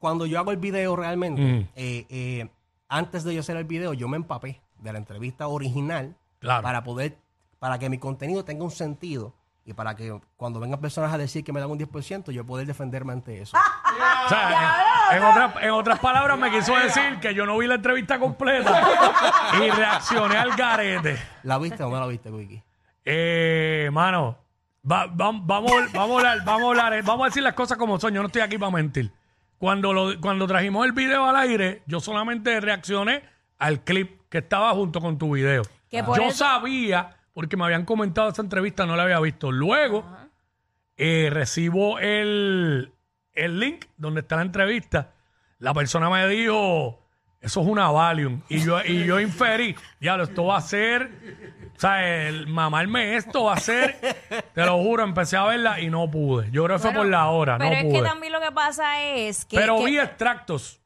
cuando 0.06 0.24
yo 0.26 0.38
hago 0.38 0.52
el 0.52 0.56
video 0.58 0.94
realmente, 0.94 1.42
Mm. 1.42 1.68
eh, 1.74 2.06
eh, 2.08 2.48
antes 2.88 3.24
de 3.24 3.34
yo 3.34 3.40
hacer 3.40 3.56
el 3.56 3.64
video, 3.64 3.92
yo 3.92 4.06
me 4.06 4.16
empapé 4.16 4.60
de 4.78 4.92
la 4.92 4.98
entrevista 4.98 5.48
original 5.48 6.14
Claro. 6.38 6.62
para 6.62 6.84
poder, 6.84 7.16
para 7.58 7.80
que 7.80 7.90
mi 7.90 7.98
contenido 7.98 8.44
tenga 8.44 8.62
un 8.62 8.70
sentido 8.70 9.34
y 9.64 9.72
para 9.72 9.96
que 9.96 10.16
cuando 10.36 10.60
vengan 10.60 10.80
personas 10.80 11.12
a 11.12 11.18
decir 11.18 11.42
que 11.42 11.52
me 11.52 11.58
dan 11.58 11.72
un 11.72 11.78
10%, 11.78 12.30
yo 12.30 12.46
poder 12.46 12.68
defenderme 12.68 13.14
ante 13.14 13.42
eso. 13.42 13.56
O 14.26 14.28
sea, 14.28 15.10
en, 15.10 15.16
en 15.18 15.24
otras, 15.24 15.54
en 15.62 15.70
otras 15.70 15.98
palabras 15.98 16.38
me 16.38 16.50
quiso 16.52 16.76
decir 16.76 17.18
que 17.20 17.34
yo 17.34 17.46
no 17.46 17.58
vi 17.58 17.66
la 17.66 17.74
entrevista 17.76 18.18
completa 18.20 18.80
y 19.60 19.70
reaccioné 19.70 20.36
al 20.36 20.54
garete. 20.54 21.16
¿La 21.42 21.58
viste 21.58 21.82
o 21.82 21.90
no 21.90 21.98
la 21.98 22.06
viste, 22.06 22.30
Wiki? 22.30 22.62
Eh, 23.04 23.88
mano, 23.92 24.36
va- 24.88 25.06
va- 25.06 25.32
vamos, 25.32 25.46
vamos, 25.46 25.72
a 25.72 26.02
hablar, 26.02 26.44
vamos 26.44 26.62
a 26.64 26.68
hablar, 26.68 26.92
eh, 26.94 27.02
vamos 27.02 27.24
a 27.24 27.28
decir 27.28 27.42
las 27.42 27.54
cosas 27.54 27.76
como 27.78 27.98
son. 27.98 28.14
Yo 28.14 28.20
no 28.20 28.26
estoy 28.26 28.42
aquí 28.42 28.56
para 28.58 28.70
mentir. 28.72 29.10
Cuando, 29.58 29.92
lo, 29.92 30.20
cuando 30.20 30.46
trajimos 30.46 30.84
el 30.86 30.92
video 30.92 31.24
al 31.26 31.36
aire, 31.36 31.82
yo 31.86 32.00
solamente 32.00 32.60
reaccioné 32.60 33.22
al 33.58 33.82
clip 33.84 34.20
que 34.28 34.38
estaba 34.38 34.70
junto 34.72 35.00
con 35.00 35.16
tu 35.18 35.34
video. 35.34 35.62
Que 35.90 36.02
por 36.04 36.18
yo 36.18 36.24
eso- 36.24 36.38
sabía, 36.44 37.16
porque 37.32 37.56
me 37.56 37.64
habían 37.64 37.84
comentado 37.84 38.28
esa 38.28 38.42
entrevista, 38.42 38.84
no 38.86 38.96
la 38.96 39.04
había 39.04 39.20
visto. 39.20 39.50
Luego, 39.52 40.04
eh, 40.96 41.28
recibo 41.32 41.98
el, 41.98 42.92
el 43.32 43.60
link 43.60 43.86
donde 43.96 44.20
está 44.20 44.36
la 44.36 44.42
entrevista. 44.42 45.12
La 45.58 45.72
persona 45.72 46.10
me 46.10 46.26
dijo, 46.28 47.05
eso 47.40 47.60
es 47.60 47.66
una 47.66 47.90
Valium. 47.90 48.40
Y 48.48 48.60
yo, 48.60 48.78
y 48.84 49.04
yo 49.04 49.20
inferí, 49.20 49.74
diablo, 50.00 50.24
esto 50.24 50.44
va 50.46 50.56
a 50.58 50.60
ser, 50.60 51.10
o 51.76 51.80
sea, 51.80 52.26
el 52.28 52.46
mamarme 52.48 53.16
esto 53.16 53.44
va 53.44 53.54
a 53.54 53.60
ser, 53.60 53.96
te 54.54 54.64
lo 54.64 54.78
juro, 54.78 55.04
empecé 55.04 55.36
a 55.36 55.44
verla 55.44 55.80
y 55.80 55.88
no 55.90 56.10
pude. 56.10 56.50
Yo 56.50 56.64
creo 56.64 56.76
que 56.76 56.82
fue 56.82 56.92
por 56.92 57.06
la 57.06 57.28
hora, 57.28 57.58
Pero 57.58 57.70
no 57.70 57.76
es 57.76 57.84
pude. 57.84 57.92
que 57.94 58.02
también 58.02 58.32
lo 58.32 58.40
que 58.40 58.52
pasa 58.52 59.02
es 59.02 59.44
que. 59.44 59.56
Pero 59.56 59.78
que- 59.78 59.84
vi 59.86 59.98
extractos. 59.98 60.80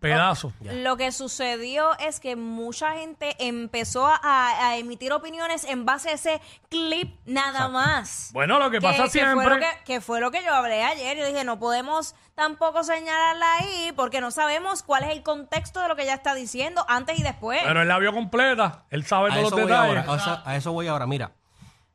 Pedazo. 0.00 0.52
Lo 0.60 0.96
que 0.96 1.10
sucedió 1.10 1.98
es 1.98 2.20
que 2.20 2.36
mucha 2.36 2.92
gente 2.92 3.34
empezó 3.40 4.06
a, 4.06 4.18
a 4.22 4.76
emitir 4.76 5.12
opiniones 5.12 5.64
en 5.64 5.84
base 5.84 6.10
a 6.10 6.12
ese 6.12 6.40
clip 6.68 7.18
nada 7.26 7.68
más. 7.68 8.30
Bueno, 8.32 8.58
lo 8.60 8.70
que 8.70 8.80
pasa 8.80 9.04
que 9.04 9.10
siempre. 9.10 9.34
Fue 9.44 9.54
lo 9.54 9.60
que, 9.60 9.66
que 9.84 10.00
fue 10.00 10.20
lo 10.20 10.30
que 10.30 10.44
yo 10.44 10.54
hablé 10.54 10.84
ayer. 10.84 11.16
Yo 11.16 11.26
dije, 11.26 11.42
no 11.44 11.58
podemos 11.58 12.14
tampoco 12.36 12.84
señalarla 12.84 13.54
ahí 13.56 13.92
porque 13.96 14.20
no 14.20 14.30
sabemos 14.30 14.84
cuál 14.84 15.02
es 15.02 15.10
el 15.10 15.24
contexto 15.24 15.80
de 15.82 15.88
lo 15.88 15.96
que 15.96 16.02
ella 16.04 16.14
está 16.14 16.34
diciendo 16.34 16.84
antes 16.88 17.18
y 17.18 17.22
después. 17.24 17.60
Pero 17.64 17.82
él 17.82 17.88
la 17.88 17.98
vio 17.98 18.12
completa. 18.12 18.84
Él 18.90 19.04
sabe 19.04 19.32
A 19.32 19.34
todos 19.34 19.50
los 19.50 19.60
detalles. 19.60 20.06
ahora, 20.06 20.12
a 20.12 20.16
eso- 20.16 20.42
a 20.44 20.56
eso 20.56 20.72
voy 20.72 20.86
ahora. 20.86 21.06
Mira, 21.08 21.32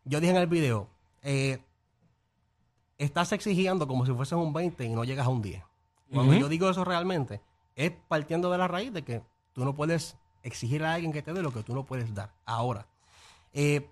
yo 0.03 0.19
dije 0.19 0.31
en 0.31 0.37
el 0.39 0.47
video, 0.47 0.89
eh, 1.21 1.63
estás 2.97 3.31
exigiendo 3.31 3.87
como 3.87 4.05
si 4.05 4.11
fueses 4.13 4.33
un 4.33 4.51
20 4.53 4.83
y 4.85 4.89
no 4.89 5.03
llegas 5.03 5.25
a 5.25 5.29
un 5.29 5.41
10. 5.41 5.63
Cuando 6.13 6.33
yo 6.35 6.47
digo 6.49 6.69
eso 6.69 6.83
realmente, 6.83 7.41
es 7.75 7.91
partiendo 8.07 8.51
de 8.51 8.57
la 8.57 8.67
raíz 8.67 8.93
de 8.93 9.03
que 9.03 9.21
tú 9.53 9.65
no 9.65 9.73
puedes 9.73 10.17
exigir 10.43 10.83
a 10.83 10.93
alguien 10.93 11.11
que 11.11 11.21
te 11.21 11.33
dé 11.33 11.41
lo 11.41 11.53
que 11.53 11.63
tú 11.63 11.73
no 11.73 11.85
puedes 11.85 12.13
dar. 12.13 12.31
Ahora, 12.45 12.85
eh, 13.53 13.89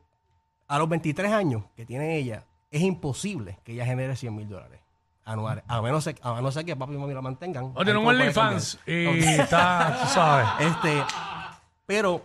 a 0.67 0.77
los 0.79 0.89
23 0.89 1.31
años 1.31 1.63
que 1.75 1.85
tiene 1.85 2.17
ella, 2.17 2.45
es 2.69 2.81
imposible 2.81 3.59
que 3.63 3.73
ella 3.73 3.85
genere 3.85 4.15
100 4.15 4.35
mil 4.35 4.47
dólares 4.47 4.79
anuales. 5.25 5.63
A 5.67 5.81
menos, 5.81 6.07
a 6.07 6.41
no 6.41 6.51
ser 6.51 6.65
que 6.65 6.75
papi 6.75 6.93
y 6.93 6.97
mami 6.97 7.13
la 7.13 7.21
mantengan. 7.21 7.71
O 7.75 7.83
tiene 7.83 7.99
un 7.99 8.07
OnlyFans 8.07 8.79
y 8.85 9.05
está, 9.23 9.99
tú 10.01 10.07
sabes. 10.09 10.47
Este, 10.71 11.03
pero, 11.85 12.21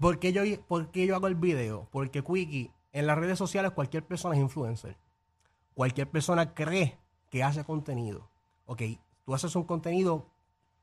¿por 0.00 0.18
qué, 0.18 0.32
yo, 0.32 0.42
¿por 0.66 0.90
qué 0.90 1.06
yo 1.06 1.14
hago 1.16 1.26
el 1.26 1.34
video? 1.34 1.88
Porque 1.90 2.22
Quickie, 2.22 2.70
en 2.92 3.06
las 3.06 3.18
redes 3.18 3.38
sociales 3.38 3.72
cualquier 3.72 4.04
persona 4.04 4.34
es 4.34 4.40
influencer. 4.40 4.96
Cualquier 5.74 6.08
persona 6.08 6.54
cree 6.54 6.98
que 7.30 7.44
hace 7.44 7.64
contenido. 7.64 8.28
Ok, 8.64 8.82
tú 9.24 9.34
haces 9.34 9.54
un 9.54 9.64
contenido 9.64 10.26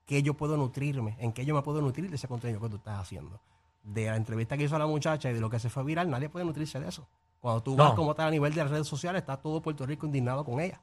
que 0.05 0.21
yo 0.23 0.33
puedo 0.33 0.57
nutrirme, 0.57 1.15
en 1.19 1.31
que 1.33 1.45
yo 1.45 1.55
me 1.55 1.61
puedo 1.61 1.81
nutrir 1.81 2.09
de 2.09 2.15
ese 2.15 2.27
contenido 2.27 2.59
que 2.59 2.69
tú 2.69 2.75
estás 2.77 2.99
haciendo. 2.99 3.39
De 3.83 4.05
la 4.07 4.15
entrevista 4.15 4.57
que 4.57 4.63
hizo 4.63 4.77
la 4.77 4.87
muchacha 4.87 5.29
y 5.29 5.33
de 5.33 5.39
lo 5.41 5.49
que 5.49 5.59
se 5.59 5.69
fue 5.69 5.83
viral, 5.83 6.09
nadie 6.09 6.29
puede 6.29 6.45
nutrirse 6.45 6.79
de 6.79 6.87
eso. 6.89 7.07
Cuando 7.39 7.61
tú 7.63 7.75
No. 7.75 7.83
vas 7.83 7.93
como 7.93 8.13
tal 8.15 8.27
a 8.27 8.31
nivel 8.31 8.53
de 8.53 8.61
las 8.63 8.71
redes 8.71 8.87
sociales, 8.87 9.21
está 9.21 9.37
todo 9.37 9.61
Puerto 9.61 9.85
Rico 9.85 10.05
indignado 10.05 10.43
con 10.45 10.59
ella. 10.61 10.81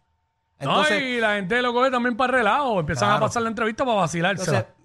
no, 0.61 0.69
Entonces, 0.71 1.03
y 1.03 1.19
la 1.21 1.37
gente 1.37 1.63
lo 1.63 1.73
coge 1.73 1.91
también 1.91 2.15
para 2.19 2.35
relajo. 2.35 2.81
Empiezan 2.81 3.09
Claro. 3.09 3.25
a 3.25 3.29
pasar 3.29 3.43
la 3.43 3.49
entrevista 3.49 3.83
para 3.85 4.07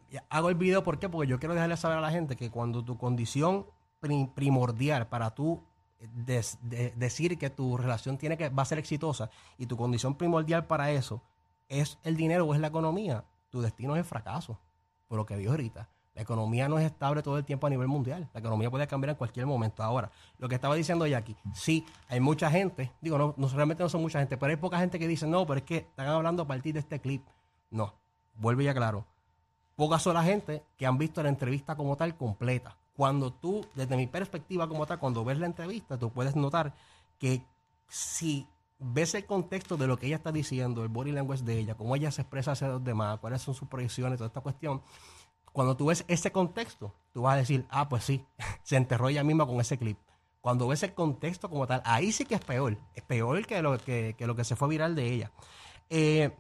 ya, 0.10 0.24
hago 0.30 0.48
el 0.50 0.56
video, 0.56 0.82
¿por 0.84 0.98
qué? 1.00 1.10
Porque 1.10 1.28
yo 1.28 1.38
quiero 1.40 1.54
dejarle 1.54 1.76
saber 1.76 1.98
a 1.98 2.02
la 2.02 2.12
gente 2.12 2.38
que 2.38 2.50
cuando 2.50 2.86
tu 2.86 2.98
condición 2.98 3.66
pri- 4.00 4.30
primordial 4.34 5.08
para 5.08 5.32
tú 5.32 5.62
des- 6.14 6.58
de- 6.62 6.94
decir 6.96 7.38
que 7.38 7.50
tu 7.50 7.76
relación 7.78 8.18
tiene 8.18 8.38
que 8.38 8.48
va 8.50 8.64
a 8.64 8.66
ser 8.66 8.78
exitosa 8.78 9.30
y 9.58 9.66
tu 9.66 9.76
condición 9.76 10.16
primordial 10.16 10.66
para 10.66 10.92
eso 10.92 11.22
es 11.68 11.98
el 12.04 12.16
dinero 12.16 12.46
o 12.46 12.54
es 12.54 12.62
la 12.62 12.68
economía, 12.68 13.26
tu 13.56 13.62
destino 13.62 13.96
es 13.96 14.00
el 14.00 14.06
fracaso, 14.06 14.60
por 15.08 15.18
lo 15.18 15.26
que 15.26 15.38
dijo 15.38 15.52
ahorita. 15.52 15.90
La 16.14 16.22
economía 16.22 16.70
no 16.70 16.78
es 16.80 16.86
estable 16.86 17.22
todo 17.22 17.38
el 17.38 17.46
tiempo 17.46 17.68
a 17.68 17.70
nivel 17.70 17.88
mundial. 17.88 18.30
La 18.34 18.40
economía 18.40 18.70
puede 18.70 18.88
cambiar 18.88 19.12
en 19.12 19.16
cualquier 19.16 19.46
momento. 19.46 19.84
Ahora, 19.84 20.12
lo 20.38 20.48
que 20.48 20.56
estaba 20.56 20.76
diciendo 20.76 21.06
Jackie, 21.06 21.36
sí, 21.54 21.86
hay 22.08 22.20
mucha 22.20 22.50
gente, 22.50 22.92
digo, 23.02 23.18
no, 23.18 23.34
no 23.36 23.48
realmente 23.50 23.84
no 23.84 23.90
son 23.90 24.02
mucha 24.02 24.20
gente, 24.20 24.38
pero 24.38 24.50
hay 24.50 24.58
poca 24.58 24.80
gente 24.80 25.00
que 25.00 25.08
dice, 25.08 25.28
no, 25.28 25.46
pero 25.46 25.60
es 25.60 25.64
que 25.64 25.78
están 25.78 26.08
hablando 26.08 26.44
a 26.44 26.48
partir 26.48 26.74
de 26.74 26.80
este 26.80 27.00
clip. 27.00 27.26
No, 27.70 27.94
vuelve 28.36 28.64
ya 28.64 28.74
claro 28.74 29.06
pocas 29.76 30.02
son 30.02 30.14
la 30.14 30.24
gente 30.24 30.64
que 30.78 30.86
han 30.86 30.98
visto 30.98 31.22
la 31.22 31.30
entrevista 31.30 31.76
como 31.76 31.96
tal 31.98 32.16
completa. 32.16 32.78
Cuando 32.96 33.34
tú, 33.34 33.66
desde 33.76 33.98
mi 33.98 34.08
perspectiva 34.08 34.68
como 34.68 34.86
tal, 34.86 35.00
cuando 35.00 35.26
ves 35.26 35.38
la 35.38 35.48
entrevista, 35.48 35.98
tú 35.98 36.12
puedes 36.12 36.36
notar 36.36 36.74
que 37.20 37.46
si 37.88 38.48
ves 38.80 39.16
el 39.16 39.26
contexto 39.26 39.78
de 39.78 39.88
lo 39.88 39.98
que 39.98 40.08
ella 40.08 40.18
está 40.18 40.32
diciendo, 40.32 40.84
el 40.84 40.90
body 40.90 41.12
language 41.12 41.44
de 41.44 41.58
ella, 41.60 41.76
cómo 41.76 41.96
ella 41.96 42.12
se 42.12 42.22
expresa 42.22 42.52
hacia 42.54 42.68
los 42.68 42.84
demás, 42.84 43.20
cuáles 43.20 43.42
son 43.42 43.54
sus 43.54 43.68
proyecciones, 43.68 44.18
toda 44.18 44.28
esta 44.28 44.42
cuestión, 44.42 44.82
cuando 45.52 45.78
tú 45.78 45.86
ves 45.88 46.04
ese 46.08 46.32
contexto, 46.32 46.94
tú 47.14 47.22
vas 47.24 47.36
a 47.36 47.38
decir, 47.38 47.66
ah, 47.70 47.88
pues 47.88 48.04
sí, 48.04 48.26
se 48.64 48.76
enterró 48.76 49.10
ella 49.10 49.24
misma 49.24 49.46
con 49.46 49.60
ese 49.62 49.78
clip. 49.78 49.98
Cuando 50.42 50.68
ves 50.68 50.84
el 50.84 50.94
contexto 50.94 51.50
como 51.50 51.66
tal, 51.66 51.82
ahí 51.86 52.12
sí 52.12 52.26
que 52.26 52.36
es 52.36 52.42
peor. 52.42 52.78
Es 52.94 53.02
peor 53.04 53.46
que 53.48 53.62
lo 53.64 53.78
que, 53.80 54.14
que 54.18 54.28
lo 54.28 54.36
que 54.36 54.44
se 54.44 54.56
fue 54.56 54.68
viral 54.68 54.94
de 54.94 55.12
ella. 55.12 55.32
Eh, 55.90 56.36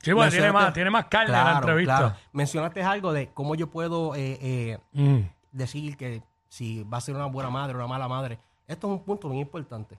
sí, 0.00 0.12
porque 0.14 0.30
tiene 0.30 0.50
más, 0.52 0.72
tiene 0.72 0.88
más 0.90 1.06
carne 1.06 1.26
en 1.26 1.32
la 1.32 1.42
Claro, 1.42 1.56
entrevista. 1.58 1.96
claro. 1.98 2.16
Mencionaste 2.32 2.82
algo 2.82 3.12
de 3.12 3.28
cómo 3.34 3.54
yo 3.54 3.68
puedo 3.70 4.14
eh, 4.14 4.38
eh, 4.40 4.78
Mm. 4.92 5.28
decir 5.52 5.96
que 5.98 6.22
si 6.48 6.84
va 6.84 6.98
a 6.98 7.00
ser 7.02 7.16
una 7.16 7.26
buena 7.26 7.50
madre 7.50 7.74
o 7.74 7.76
una 7.78 7.86
mala 7.88 8.08
madre. 8.08 8.38
Esto 8.66 8.86
es 8.86 8.92
un 8.98 9.04
punto 9.04 9.28
muy 9.28 9.40
importante. 9.40 9.98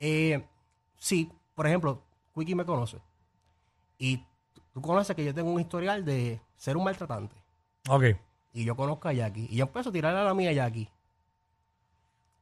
Eh, 0.00 0.44
sí, 1.04 1.30
por 1.54 1.66
ejemplo, 1.66 2.00
Quickie 2.34 2.54
me 2.54 2.64
conoce. 2.64 2.98
Y 3.98 4.24
tú 4.72 4.80
conoces 4.80 5.14
que 5.14 5.24
yo 5.24 5.34
tengo 5.34 5.50
un 5.52 5.60
historial 5.60 6.02
de 6.04 6.40
ser 6.56 6.76
un 6.76 6.84
maltratante. 6.84 7.36
Ok. 7.88 8.04
Y 8.54 8.64
yo 8.64 8.74
conozco 8.74 9.08
a 9.08 9.12
Jackie. 9.12 9.46
Y 9.50 9.56
yo 9.56 9.66
empiezo 9.66 9.90
a 9.90 9.92
tirarle 9.92 10.20
a 10.20 10.24
la 10.24 10.34
mía 10.34 10.50
a 10.50 10.52
Jackie. 10.54 10.88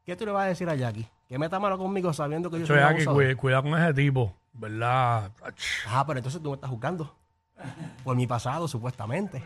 ¿Qué 0.04 0.14
tú 0.16 0.24
le 0.26 0.32
vas 0.32 0.44
a 0.44 0.48
decir 0.48 0.68
a 0.68 0.74
Jackie? 0.74 1.08
Que 1.28 1.38
meta 1.38 1.58
mano 1.58 1.76
conmigo 1.78 2.12
sabiendo 2.12 2.50
que 2.50 2.60
yo 2.60 2.66
soy 2.66 2.78
abusador? 2.78 3.14
cuida, 3.14 3.36
cuida 3.36 3.62
con 3.62 3.76
ese 3.82 3.94
tipo, 3.94 4.34
¿verdad? 4.52 5.32
Ajá, 5.86 6.06
pero 6.06 6.18
entonces 6.18 6.40
tú 6.42 6.50
me 6.50 6.54
estás 6.54 6.70
juzgando. 6.70 7.14
Por 8.04 8.16
mi 8.16 8.26
pasado, 8.26 8.68
supuestamente. 8.68 9.42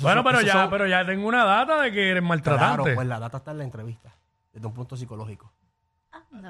Bueno, 0.00 0.22
son- 0.22 0.24
pero 0.32 0.40
ya, 0.42 0.52
son- 0.52 0.70
pero 0.70 0.86
ya 0.86 1.04
tengo 1.04 1.26
una 1.26 1.44
data 1.44 1.80
de 1.82 1.92
que 1.92 2.10
eres 2.10 2.22
maltratante. 2.22 2.82
Claro, 2.82 2.94
pues 2.94 3.06
la 3.06 3.18
data 3.18 3.38
está 3.38 3.50
en 3.50 3.58
la 3.58 3.64
entrevista. 3.64 4.12
Desde 4.52 4.66
un 4.66 4.72
punto 4.72 4.96
psicológico. 4.96 5.50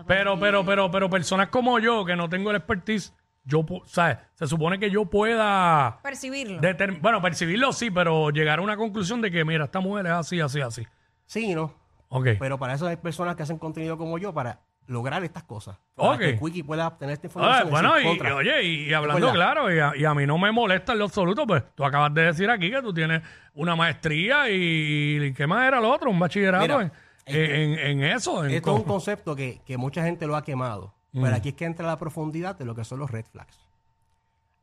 Pero, 0.06 0.38
pero, 0.38 0.64
pero, 0.64 0.90
pero 0.90 1.10
personas 1.10 1.48
como 1.48 1.78
yo, 1.78 2.04
que 2.04 2.16
no 2.16 2.28
tengo 2.28 2.50
el 2.50 2.56
expertise, 2.56 3.14
yo, 3.44 3.60
pu- 3.60 3.82
¿sabes? 3.86 4.18
Se 4.34 4.46
supone 4.46 4.78
que 4.78 4.90
yo 4.90 5.06
pueda, 5.06 5.98
Percibirlo. 6.02 6.60
determ- 6.60 7.00
bueno, 7.00 7.20
percibirlo 7.22 7.72
sí, 7.72 7.90
pero 7.90 8.30
llegar 8.30 8.58
a 8.58 8.62
una 8.62 8.76
conclusión 8.76 9.20
de 9.20 9.30
que, 9.30 9.44
mira, 9.44 9.64
esta 9.64 9.80
mujer 9.80 10.06
es 10.06 10.12
así, 10.12 10.40
así, 10.40 10.60
así. 10.60 10.86
Sí, 11.26 11.54
¿no? 11.54 11.74
Ok. 12.08 12.28
Pero 12.38 12.58
para 12.58 12.74
eso 12.74 12.86
hay 12.86 12.96
personas 12.96 13.36
que 13.36 13.42
hacen 13.42 13.58
contenido 13.58 13.96
como 13.96 14.18
yo 14.18 14.32
para 14.34 14.60
lograr 14.86 15.22
estas 15.22 15.44
cosas. 15.44 15.78
Para 15.94 16.10
Ok. 16.10 16.18
que 16.18 16.38
Quickie 16.38 16.64
pueda 16.64 16.88
obtener 16.88 17.12
esta 17.14 17.28
Ah, 17.28 17.30
información. 17.30 17.68
y 17.68 17.70
bueno, 17.70 17.94
decir, 17.94 18.06
y, 18.06 18.08
contra. 18.18 18.34
oye, 18.36 18.62
y 18.64 18.92
hablando 18.92 19.26
verdad. 19.26 19.34
claro, 19.34 19.72
y 19.74 19.78
a, 19.78 19.92
y 19.96 20.04
a 20.04 20.14
mí 20.14 20.26
no 20.26 20.36
me 20.36 20.50
molesta 20.50 20.92
en 20.92 20.98
lo 20.98 21.04
absoluto, 21.04 21.46
pues 21.46 21.62
tú 21.74 21.84
acabas 21.84 22.12
de 22.12 22.24
decir 22.24 22.50
aquí 22.50 22.70
que 22.70 22.82
tú 22.82 22.92
tienes 22.92 23.22
una 23.54 23.76
maestría 23.76 24.50
y, 24.50 25.18
y 25.22 25.32
¿qué 25.32 25.46
más 25.46 25.66
era 25.66 25.80
lo 25.80 25.90
otro? 25.90 26.10
Un 26.10 26.18
bachillerato 26.18 26.62
Mira, 26.62 26.82
en, 26.82 26.92
en- 27.34 27.78
en 27.78 28.04
eso. 28.04 28.44
en 28.44 28.50
Esto 28.52 28.70
es 28.72 28.76
un 28.76 28.82
co- 28.84 28.92
concepto 28.92 29.34
que, 29.36 29.60
que 29.64 29.76
mucha 29.76 30.02
gente 30.04 30.26
lo 30.26 30.36
ha 30.36 30.44
quemado. 30.44 30.94
Mm. 31.12 31.22
Pero 31.22 31.36
aquí 31.36 31.48
es 31.50 31.54
que 31.54 31.64
entra 31.64 31.86
la 31.86 31.98
profundidad 31.98 32.56
de 32.56 32.64
lo 32.64 32.74
que 32.74 32.84
son 32.84 32.98
los 33.00 33.10
red 33.10 33.24
flags. 33.30 33.58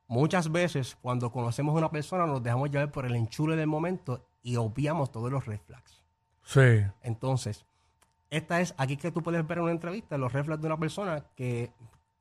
Muchas 0.07 0.51
veces, 0.51 0.97
cuando 1.01 1.31
conocemos 1.31 1.75
a 1.75 1.79
una 1.79 1.91
persona, 1.91 2.25
nos 2.25 2.41
dejamos 2.41 2.71
llevar 2.71 2.91
por 2.91 3.05
el 3.05 3.15
enchule 3.15 3.55
del 3.57 3.67
momento 3.67 4.25
y 4.41 4.55
obviamos 4.55 5.11
todos 5.11 5.29
los 5.31 5.45
red 5.45 5.59
flags. 5.65 6.01
Sí. 6.43 6.81
Entonces, 7.01 7.65
esta 8.29 8.61
es 8.61 8.73
aquí 8.77 8.95
que 8.95 9.11
tú 9.11 9.21
puedes 9.21 9.45
ver 9.45 9.57
en 9.57 9.65
una 9.65 9.73
entrevista 9.73 10.17
los 10.17 10.31
red 10.31 10.45
flags 10.45 10.61
de 10.61 10.67
una 10.67 10.77
persona 10.79 11.25
que, 11.35 11.71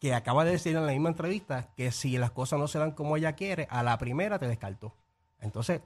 que 0.01 0.15
acaba 0.15 0.45
de 0.45 0.51
decir 0.53 0.75
en 0.77 0.85
la 0.85 0.91
misma 0.93 1.11
entrevista 1.11 1.69
que 1.77 1.93
si 1.93 2.19
las 2.19 2.33
cosas 2.33 2.59
no 2.59 2.67
se 2.67 2.81
dan 2.81 2.91
como 2.91 3.17
ella 3.17 3.35
quiere, 3.35 3.69
a 3.71 3.85
la 3.85 3.97
primera 3.99 4.41
te 4.41 4.49
descartó. 4.49 4.93
Entonces, 5.39 5.81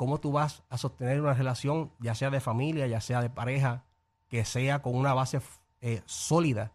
¿cómo 0.00 0.18
tú 0.18 0.32
vas 0.32 0.62
a 0.70 0.78
sostener 0.78 1.20
una 1.20 1.34
relación, 1.34 1.92
ya 1.98 2.14
sea 2.14 2.30
de 2.30 2.40
familia, 2.40 2.86
ya 2.86 3.02
sea 3.02 3.20
de 3.20 3.28
pareja, 3.28 3.84
que 4.28 4.46
sea 4.46 4.80
con 4.80 4.94
una 4.94 5.12
base 5.12 5.42
eh, 5.82 6.00
sólida, 6.06 6.72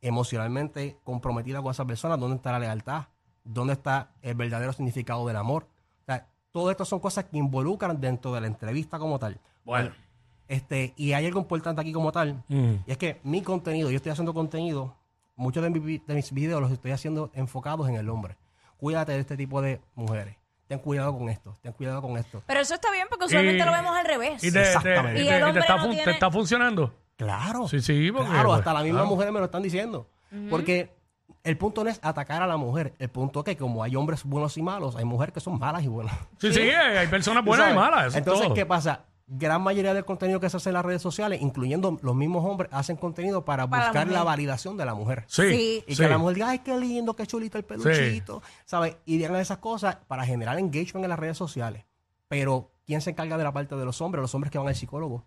emocionalmente 0.00 0.98
comprometida 1.04 1.60
con 1.60 1.70
esa 1.72 1.84
persona? 1.84 2.16
¿Dónde 2.16 2.36
está 2.36 2.50
la 2.52 2.60
lealtad? 2.60 3.08
¿Dónde 3.44 3.74
está 3.74 4.12
el 4.22 4.36
verdadero 4.36 4.72
significado 4.72 5.26
del 5.26 5.36
amor? 5.36 5.68
O 6.00 6.04
sea, 6.06 6.30
todo 6.50 6.70
esto 6.70 6.86
son 6.86 6.98
cosas 6.98 7.26
que 7.26 7.36
involucran 7.36 8.00
dentro 8.00 8.32
de 8.32 8.40
la 8.40 8.46
entrevista 8.46 8.98
como 8.98 9.18
tal. 9.18 9.38
Bueno. 9.66 9.90
Este, 10.48 10.94
y 10.96 11.12
hay 11.12 11.26
algo 11.26 11.40
importante 11.40 11.78
aquí 11.82 11.92
como 11.92 12.10
tal, 12.10 12.42
Mm. 12.48 12.72
y 12.86 12.90
es 12.90 12.96
que 12.96 13.20
mi 13.22 13.42
contenido, 13.42 13.90
yo 13.90 13.96
estoy 13.96 14.12
haciendo 14.12 14.32
contenido, 14.32 14.96
muchos 15.36 15.62
de, 15.62 15.68
mi 15.68 15.98
de 15.98 16.14
mis 16.14 16.32
videos 16.32 16.62
los 16.62 16.70
estoy 16.72 16.92
haciendo 16.92 17.30
enfocados 17.34 17.86
en 17.90 17.96
el 17.96 18.08
hombre. 18.08 18.38
Cuídate 18.78 19.12
de 19.12 19.18
este 19.20 19.36
tipo 19.36 19.60
de 19.60 19.82
mujeres. 19.94 20.36
Ten 20.72 20.78
cuidado 20.78 21.12
con 21.18 21.28
esto, 21.28 21.54
ten 21.60 21.72
cuidado 21.74 22.00
con 22.00 22.16
esto. 22.16 22.42
Pero 22.46 22.60
eso 22.60 22.72
está 22.72 22.90
bien 22.90 23.06
porque 23.10 23.26
usualmente 23.26 23.62
Y- 23.62 23.66
lo 23.66 23.72
vemos 23.72 23.94
al 23.94 24.06
revés. 24.06 24.42
Y, 24.42 24.50
te, 24.50 24.52
te- 24.52 24.62
Exactamente. 24.62 25.20
y 25.20 25.24
Y 25.24 25.28
te- 25.28 25.30
el 25.34 25.36
y 25.36 25.38
te 25.40 25.44
hombre 25.44 25.60
está, 25.60 25.76
no 25.76 25.82
fun- 25.82 25.90
tiene- 25.90 26.04
te 26.04 26.10
está 26.12 26.30
funcionando. 26.30 26.94
Claro. 27.16 27.68
Sí, 27.68 27.80
sí, 27.82 28.10
porque, 28.10 28.30
claro, 28.30 28.48
pues, 28.48 28.58
hasta 28.60 28.72
las 28.72 28.82
mismas 28.84 29.02
claro. 29.02 29.10
mujeres 29.14 29.32
me 29.34 29.38
lo 29.40 29.44
están 29.44 29.62
diciendo. 29.62 30.08
Porque 30.48 30.94
el 31.44 31.58
punto 31.58 31.84
no 31.84 31.90
es 31.90 32.00
atacar 32.02 32.40
a 32.40 32.46
la 32.46 32.56
mujer. 32.56 32.94
El 32.98 33.10
punto 33.10 33.40
es 33.40 33.44
que 33.44 33.56
como 33.58 33.82
hay 33.82 33.94
hombres 33.96 34.24
buenos 34.24 34.56
y 34.56 34.62
malos, 34.62 34.96
hay 34.96 35.04
mujeres 35.04 35.34
que 35.34 35.40
son 35.40 35.58
malas 35.58 35.82
y 35.82 35.88
buenas. 35.88 36.14
Sí, 36.38 36.54
sí, 36.54 36.60
hay 36.70 37.06
personas 37.08 37.42
¿Tú 37.42 37.48
buenas 37.48 37.66
y 37.66 37.74
sabes? 37.74 37.82
malas. 37.84 38.00
eso 38.06 38.08
es 38.08 38.16
Entonces, 38.16 38.44
todo. 38.46 38.54
¿qué 38.54 38.64
pasa? 38.64 39.04
Gran 39.34 39.62
mayoría 39.62 39.94
del 39.94 40.04
contenido 40.04 40.40
que 40.40 40.50
se 40.50 40.58
hace 40.58 40.68
en 40.68 40.74
las 40.74 40.84
redes 40.84 41.00
sociales, 41.00 41.40
incluyendo 41.40 41.98
los 42.02 42.14
mismos 42.14 42.44
hombres, 42.44 42.70
hacen 42.70 42.96
contenido 42.96 43.46
para, 43.46 43.64
buscar 43.64 44.06
la, 44.08 44.22
validación 44.22 44.76
de 44.76 44.84
la 44.84 44.94
mujer. 44.94 45.24
Sí, 45.26 45.42
Sí. 45.50 45.84
Y 45.86 45.94
sí. 45.94 46.02
que 46.02 46.08
la 46.08 46.18
mujer 46.18 46.34
diga, 46.34 46.50
ay, 46.50 46.58
qué 46.58 46.76
lindo, 46.76 47.16
qué 47.16 47.26
chulito 47.26 47.56
el 47.56 47.64
peluchito, 47.64 48.42
¿sabes? 48.66 48.96
Y 49.06 49.16
digan 49.16 49.34
esas 49.36 49.56
cosas 49.56 49.96
para 50.06 50.26
generar 50.26 50.58
engagement 50.58 51.04
en 51.04 51.08
las 51.08 51.18
redes 51.18 51.38
sociales. 51.38 51.84
Pero, 52.28 52.72
¿quién 52.84 53.00
se 53.00 53.10
encarga 53.10 53.38
de 53.38 53.44
la 53.44 53.52
parte 53.52 53.74
de 53.74 53.84
los 53.86 54.02
hombres? 54.02 54.20
Los 54.20 54.34
hombres 54.34 54.50
que 54.50 54.58
van 54.58 54.68
al 54.68 54.74
psicólogo, 54.74 55.26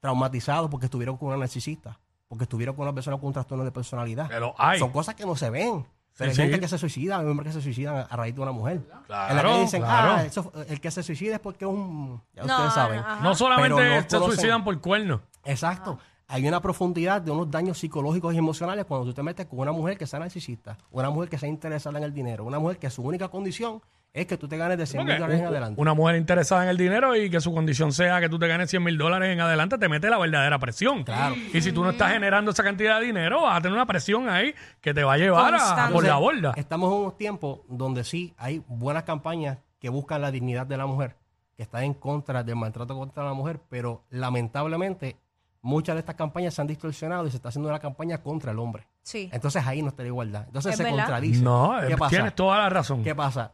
traumatizados 0.00 0.68
porque 0.68 0.86
estuvieron 0.86 1.16
con 1.16 1.28
una 1.28 1.36
narcisista, 1.36 2.00
porque 2.26 2.44
estuvieron 2.44 2.74
con 2.74 2.82
una 2.82 2.94
persona 2.94 3.16
con 3.16 3.28
un 3.28 3.32
trastorno 3.32 3.64
de 3.64 3.70
personalidad. 3.70 4.28
Lo 4.40 4.54
hay. 4.58 4.80
Son 4.80 4.90
cosas 4.90 5.14
que 5.14 5.24
no 5.24 5.36
se 5.36 5.50
ven. 5.50 5.86
Pero 6.16 6.30
hay 6.30 6.36
Sí, 6.36 6.42
gente 6.42 6.56
sí. 6.56 6.60
que 6.60 6.68
se 6.68 6.78
suicida, 6.78 7.18
hay 7.18 7.26
hombres 7.26 7.48
que 7.48 7.52
se 7.60 7.62
suicidan 7.62 8.06
a 8.08 8.16
raíz 8.16 8.34
de 8.34 8.40
una 8.40 8.52
mujer. 8.52 8.80
Claro, 9.06 9.30
en 9.30 9.36
la 9.36 9.42
que 9.42 9.60
dicen, 9.60 9.82
claro. 9.82 10.12
ah, 10.16 10.24
eso- 10.24 10.52
el 10.68 10.80
que 10.80 10.90
se 10.90 11.02
suicida 11.02 11.34
es 11.34 11.40
porque 11.40 11.64
es 11.66 11.70
un... 11.70 12.22
Ya 12.34 12.44
No, 12.44 12.54
ustedes 12.54 12.72
saben. 12.72 13.02
no, 13.22 13.34
solamente 13.34 13.68
no 13.70 13.78
se 13.78 14.08
conocen- 14.16 14.24
suicidan 14.34 14.64
por 14.64 14.80
cuernos. 14.80 15.20
Exacto. 15.44 15.98
Hay 16.28 16.48
una 16.48 16.60
profundidad 16.60 17.20
de 17.22 17.30
unos 17.30 17.50
daños 17.50 17.78
psicológicos 17.78 18.34
y 18.34 18.38
emocionales 18.38 18.84
cuando 18.86 19.06
tú 19.06 19.14
te 19.14 19.22
metes 19.22 19.46
con 19.46 19.60
una 19.60 19.70
mujer 19.72 19.96
que 19.96 20.06
sea 20.06 20.18
narcisista, 20.18 20.76
una 20.90 21.08
mujer 21.10 21.28
que 21.28 21.38
sea 21.38 21.48
interesada 21.48 21.98
en 21.98 22.04
el 22.04 22.12
dinero, 22.12 22.44
una 22.44 22.58
mujer 22.58 22.78
que 22.78 22.90
su 22.90 23.02
única 23.02 23.28
condición 23.28 23.80
es 24.16 24.26
que 24.26 24.38
tú 24.38 24.48
te 24.48 24.56
ganes 24.56 24.78
de 24.78 24.86
100 24.86 25.04
mil 25.04 25.18
dólares 25.18 25.40
en 25.40 25.46
adelante. 25.46 25.80
Una 25.80 25.92
mujer 25.92 26.16
interesada 26.16 26.62
en 26.62 26.70
el 26.70 26.78
dinero 26.78 27.14
y 27.14 27.28
que 27.28 27.38
su 27.40 27.52
condición 27.52 27.92
sea 27.92 28.18
que 28.18 28.30
tú 28.30 28.38
te 28.38 28.48
ganes 28.48 28.70
100 28.70 28.82
mil 28.82 28.96
dólares 28.96 29.30
en 29.30 29.40
adelante, 29.40 29.76
te 29.76 29.88
mete 29.90 30.08
la 30.08 30.16
verdadera 30.18 30.58
presión. 30.58 31.04
Claro. 31.04 31.34
Y 31.52 31.60
si 31.60 31.70
tú 31.70 31.84
no 31.84 31.90
estás 31.90 32.12
generando 32.12 32.50
esa 32.50 32.62
cantidad 32.62 32.98
de 32.98 33.06
dinero, 33.06 33.42
vas 33.42 33.58
a 33.58 33.60
tener 33.60 33.74
una 33.74 33.84
presión 33.86 34.28
ahí 34.30 34.54
que 34.80 34.94
te 34.94 35.04
va 35.04 35.12
a 35.12 35.18
llevar 35.18 35.54
a, 35.54 35.58
Constante. 35.58 35.92
por 35.92 36.04
la 36.06 36.16
borda. 36.16 36.54
Estamos 36.56 36.90
en 36.92 36.98
unos 36.98 37.16
tiempos 37.18 37.60
donde 37.68 38.04
sí 38.04 38.32
hay 38.38 38.62
buenas 38.66 39.02
campañas 39.02 39.58
que 39.78 39.90
buscan 39.90 40.22
la 40.22 40.30
dignidad 40.30 40.66
de 40.66 40.78
la 40.78 40.86
mujer, 40.86 41.16
que 41.54 41.62
están 41.64 41.84
en 41.84 41.92
contra 41.92 42.42
del 42.42 42.56
maltrato 42.56 42.96
contra 42.96 43.22
la 43.22 43.34
mujer, 43.34 43.60
pero 43.68 44.04
lamentablemente 44.08 45.16
muchas 45.60 45.94
de 45.96 46.00
estas 46.00 46.14
campañas 46.14 46.54
se 46.54 46.62
han 46.62 46.66
distorsionado 46.68 47.26
y 47.26 47.30
se 47.30 47.36
está 47.36 47.50
haciendo 47.50 47.68
una 47.68 47.80
campaña 47.80 48.22
contra 48.22 48.52
el 48.52 48.58
hombre. 48.58 48.86
Sí. 49.02 49.28
Entonces 49.32 49.66
ahí 49.66 49.82
no 49.82 49.88
está 49.88 50.02
la 50.02 50.08
igualdad. 50.08 50.44
Entonces 50.46 50.72
Es 50.72 50.78
se 50.78 50.84
verdad. 50.84 50.98
contradice. 51.04 51.42
No, 51.42 51.74
¿Qué 51.86 51.92
eh, 51.92 51.96
pasa? 51.96 52.10
tienes 52.10 52.34
toda 52.34 52.58
la 52.58 52.68
razón. 52.70 53.02
¿Qué 53.04 53.14
pasa? 53.14 53.52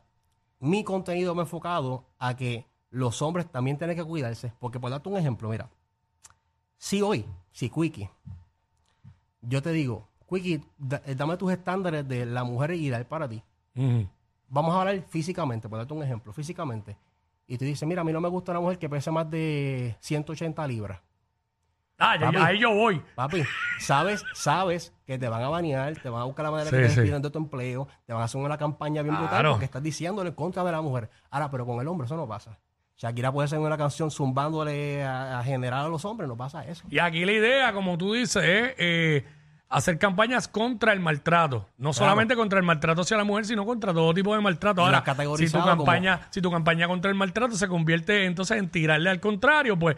Mi 0.62 0.84
contenido 0.84 1.34
me 1.34 1.40
ha 1.40 1.42
enfocado 1.42 2.04
a 2.20 2.36
que 2.36 2.68
los 2.90 3.20
hombres 3.20 3.50
también 3.50 3.78
tienen 3.78 3.96
que 3.96 4.04
cuidarse. 4.04 4.52
Porque 4.60 4.78
por 4.78 4.92
darte 4.92 5.08
un 5.08 5.16
ejemplo, 5.16 5.48
mira, 5.48 5.68
si 6.78 7.02
hoy, 7.02 7.26
si 7.50 7.68
Quickie, 7.68 8.08
yo 9.40 9.60
te 9.60 9.72
digo, 9.72 10.06
Quickie, 10.28 10.62
eh, 11.04 11.14
dame 11.16 11.36
tus 11.36 11.50
estándares 11.50 12.06
de 12.06 12.26
la 12.26 12.44
mujer 12.44 12.74
ideal 12.74 13.04
para 13.06 13.28
ti. 13.28 13.42
Vamos 14.48 14.72
a 14.74 14.80
hablar 14.82 15.02
físicamente, 15.08 15.68
por 15.68 15.78
darte 15.78 15.94
un 15.94 16.02
ejemplo, 16.04 16.32
físicamente. 16.32 16.96
Y 17.48 17.58
tú 17.58 17.64
dices, 17.64 17.86
mira, 17.88 18.02
a 18.02 18.04
mí 18.04 18.12
no 18.12 18.20
me 18.20 18.28
gusta 18.28 18.52
una 18.52 18.60
mujer 18.60 18.78
que 18.78 18.88
pese 18.88 19.10
más 19.10 19.28
de 19.28 19.96
180 19.98 20.64
libras. 20.68 21.00
Ah, 21.98 22.16
ya- 22.18 22.26
Papi. 22.26 22.36
ya, 22.38 22.46
ahí 22.46 22.58
yo 22.58 22.74
voy. 22.74 23.00
Papi, 23.14 23.44
sabes, 23.78 24.24
sabes 24.34 24.92
que 25.06 25.18
te 25.18 25.28
van 25.28 25.42
a 25.42 25.48
banear, 25.48 25.94
te 25.96 26.08
van 26.08 26.22
a 26.22 26.24
buscar 26.24 26.44
la 26.46 26.50
manera 26.50 26.70
Sí, 26.70 26.76
que 26.76 26.82
te 26.82 26.88
sí. 26.88 26.96
despidan 26.96 27.22
de 27.22 27.30
tu 27.30 27.38
empleo, 27.38 27.86
te 28.06 28.12
van 28.12 28.22
a 28.22 28.24
hacer 28.24 28.40
una 28.40 28.58
campaña 28.58 29.02
bien 29.02 29.14
brutal 29.14 29.30
Claro. 29.30 29.50
porque 29.52 29.66
estás 29.66 29.82
diciéndole 29.82 30.30
en 30.30 30.34
contra 30.34 30.64
de 30.64 30.72
la 30.72 30.80
mujer. 30.80 31.10
Ahora, 31.30 31.50
pero 31.50 31.64
con 31.66 31.80
el 31.80 31.86
hombre 31.88 32.06
eso 32.06 32.16
no 32.16 32.26
pasa. 32.26 32.58
Shakira 32.96 33.32
puede 33.32 33.46
hacer 33.46 33.58
una 33.58 33.76
canción 33.78 34.10
zumbándole 34.10 35.04
a, 35.04 35.38
a 35.40 35.44
generar 35.44 35.84
a 35.84 35.88
los 35.88 36.04
hombres, 36.04 36.28
no 36.28 36.36
pasa 36.36 36.64
eso. 36.64 36.84
Y 36.90 36.98
aquí 36.98 37.24
la 37.24 37.32
idea, 37.32 37.72
como 37.72 37.96
tú 37.98 38.12
dices, 38.12 38.42
es 38.44 38.74
eh, 38.78 39.24
hacer 39.68 39.98
campañas 39.98 40.46
contra 40.48 40.92
el 40.92 41.00
maltrato. 41.00 41.68
No 41.78 41.92
solamente 41.92 42.36
contra 42.36 42.58
el 42.58 42.64
maltrato 42.64 43.00
hacia 43.02 43.16
la 43.16 43.24
mujer, 43.24 43.44
sino 43.46 43.64
contra 43.64 43.92
todo 43.92 44.12
tipo 44.14 44.34
de 44.34 44.40
maltrato. 44.40 44.82
Y 44.82 44.84
Ahora, 44.84 44.98
las 44.98 45.00
si 45.00 45.04
tu, 45.04 45.16
categorizado 45.16 45.64
campaña, 45.66 46.20
si 46.30 46.40
tu 46.42 46.50
campaña 46.50 46.86
contra 46.86 47.10
el 47.10 47.16
maltrato 47.16 47.54
se 47.56 47.66
convierte 47.68 48.24
entonces 48.24 48.58
en 48.58 48.68
tirarle 48.68 49.10
al 49.10 49.20
contrario, 49.20 49.78
pues, 49.78 49.96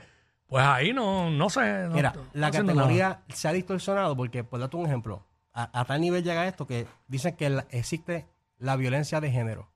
pues 0.55 0.65
ahí 0.65 0.93
no, 0.93 1.31
no 1.31 1.51
sé. 1.51 1.89
no- 1.89 1.95
Mira, 1.97 2.13
no 2.15 2.23
la 2.33 2.47
categoría 2.69 3.23
se 3.31 3.49
ha 3.49 3.53
distorsionado 3.53 4.17
porque, 4.17 4.45
por 4.45 4.61
darte 4.61 4.77
un 4.77 4.87
ejemplo, 4.87 5.27
a, 5.53 5.81
a 5.81 5.85
tal 5.85 6.01
nivel 6.01 6.23
llega 6.23 6.47
esto 6.47 6.65
que 6.65 6.87
dicen 7.09 7.35
que 7.35 7.51
la- 7.51 7.67
existe 7.71 8.29
la 8.59 8.77
violencia 8.77 9.21
de 9.21 9.33
género. 9.33 9.69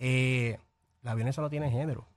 Eh, 0.00 0.58
la 1.02 1.14
violencia 1.14 1.40
no 1.44 1.48
tiene 1.48 1.70
género. 1.70 2.08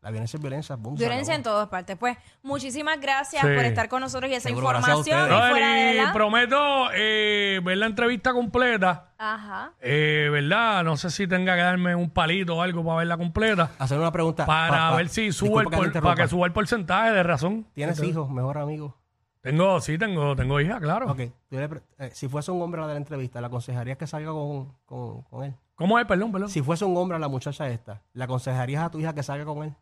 La 0.00 0.10
violencia 0.10 0.36
es 0.36 0.40
violencia. 0.40 0.76
boom, 0.76 0.96
se 0.96 1.04
Violencia 1.04 1.34
en 1.34 1.40
acabó. 1.40 1.54
todas 1.56 1.68
partes. 1.70 1.96
Pues 1.98 2.16
muchísimas 2.42 3.00
gracias 3.00 3.42
Sí. 3.42 3.48
por 3.54 3.64
estar 3.64 3.88
con 3.88 4.00
nosotros 4.00 4.30
y 4.30 4.34
esa 4.34 4.48
Seguro, 4.48 4.68
gracias 4.68 4.88
a 4.88 4.98
información. 4.98 5.18
ustedes. 5.20 5.36
Y 5.36 5.40
nada. 5.40 5.50
fuera 5.50 5.74
de 5.74 5.92
Y 5.92 5.96
la- 5.96 6.12
prometo 6.12 6.88
eh, 6.94 7.60
ver 7.64 7.78
la 7.78 7.86
entrevista 7.86 8.32
completa. 8.32 9.12
Ajá. 9.18 9.72
eh, 9.80 10.28
¿Verdad? 10.30 10.84
No 10.84 10.96
sé 10.96 11.10
si 11.10 11.26
tenga 11.26 11.56
que 11.56 11.62
darme 11.62 11.96
un 11.96 12.10
palito 12.10 12.56
o 12.56 12.62
algo 12.62 12.84
para 12.84 12.98
verla 12.98 13.16
completa. 13.16 13.70
Hacer 13.78 13.98
una 13.98 14.12
pregunta. 14.12 14.46
Para 14.46 14.68
pa- 14.70 14.90
pa- 14.90 14.96
ver 14.96 15.08
si 15.08 15.32
sube 15.32 15.48
disculpa 15.48 15.60
el 15.62 15.66
que 15.66 15.70
te 15.70 15.76
por- 15.76 15.86
interrumpa. 15.88 16.14
para 16.14 16.24
que 16.24 16.30
suba 16.30 16.46
el 16.46 16.52
porcentaje 16.52 17.10
de 17.10 17.22
razón. 17.24 17.66
¿Tienes 17.74 18.00
hijos, 18.02 18.30
mejor 18.30 18.58
amigo? 18.58 18.96
Tengo, 19.40 19.80
sí, 19.80 19.98
tengo, 19.98 20.36
tengo 20.36 20.60
hija, 20.60 20.78
claro. 20.80 21.10
Ok. 21.10 21.20
Tú 21.48 21.56
le 21.58 21.68
pre- 21.68 21.80
eh, 21.98 22.10
si 22.12 22.28
fuese 22.28 22.50
un 22.52 22.60
hombre 22.62 22.80
a 22.80 22.82
la 22.82 22.88
de 22.88 22.94
la 22.94 22.98
entrevista, 22.98 23.40
¿le 23.40 23.46
aconsejarías 23.48 23.96
que 23.98 24.06
salga 24.06 24.30
con, 24.30 24.72
con- 24.84 25.22
con 25.22 25.44
él? 25.44 25.54
¿Cómo 25.74 25.98
es? 25.98 26.06
Perdón, 26.06 26.30
perdón. 26.32 26.48
Si 26.50 26.60
fuese 26.62 26.84
un 26.84 26.96
hombre 26.96 27.16
a 27.16 27.18
la 27.20 27.28
muchacha 27.28 27.68
esta, 27.68 28.00
¿le 28.12 28.24
aconsejarías 28.24 28.84
a 28.84 28.90
tu 28.90 28.98
hija 29.00 29.12
que 29.14 29.22
salga 29.22 29.44
con 29.44 29.62
él? 29.64 29.74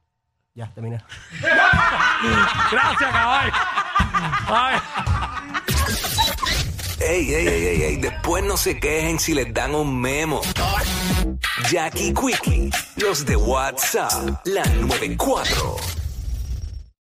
Ya, 0.57 0.67
terminé. 0.73 0.99
Gracias, 2.73 3.13
caballo. 3.13 3.53
Ay. 4.49 4.79
Ey, 6.99 7.35
ey, 7.35 7.47
ey, 7.47 7.67
ey, 7.67 7.83
ey, 7.83 7.97
después 7.99 8.43
no 8.43 8.57
se 8.57 8.81
quejen 8.81 9.19
si 9.19 9.35
les 9.35 9.53
dan 9.53 9.75
un 9.75 10.01
memo. 10.01 10.41
Jackie 11.71 12.15
Quickie, 12.15 12.71
los 12.97 13.27
de 13.27 13.37
WhatsApp, 13.37 14.41
la 14.47 14.65
94. 14.65 15.77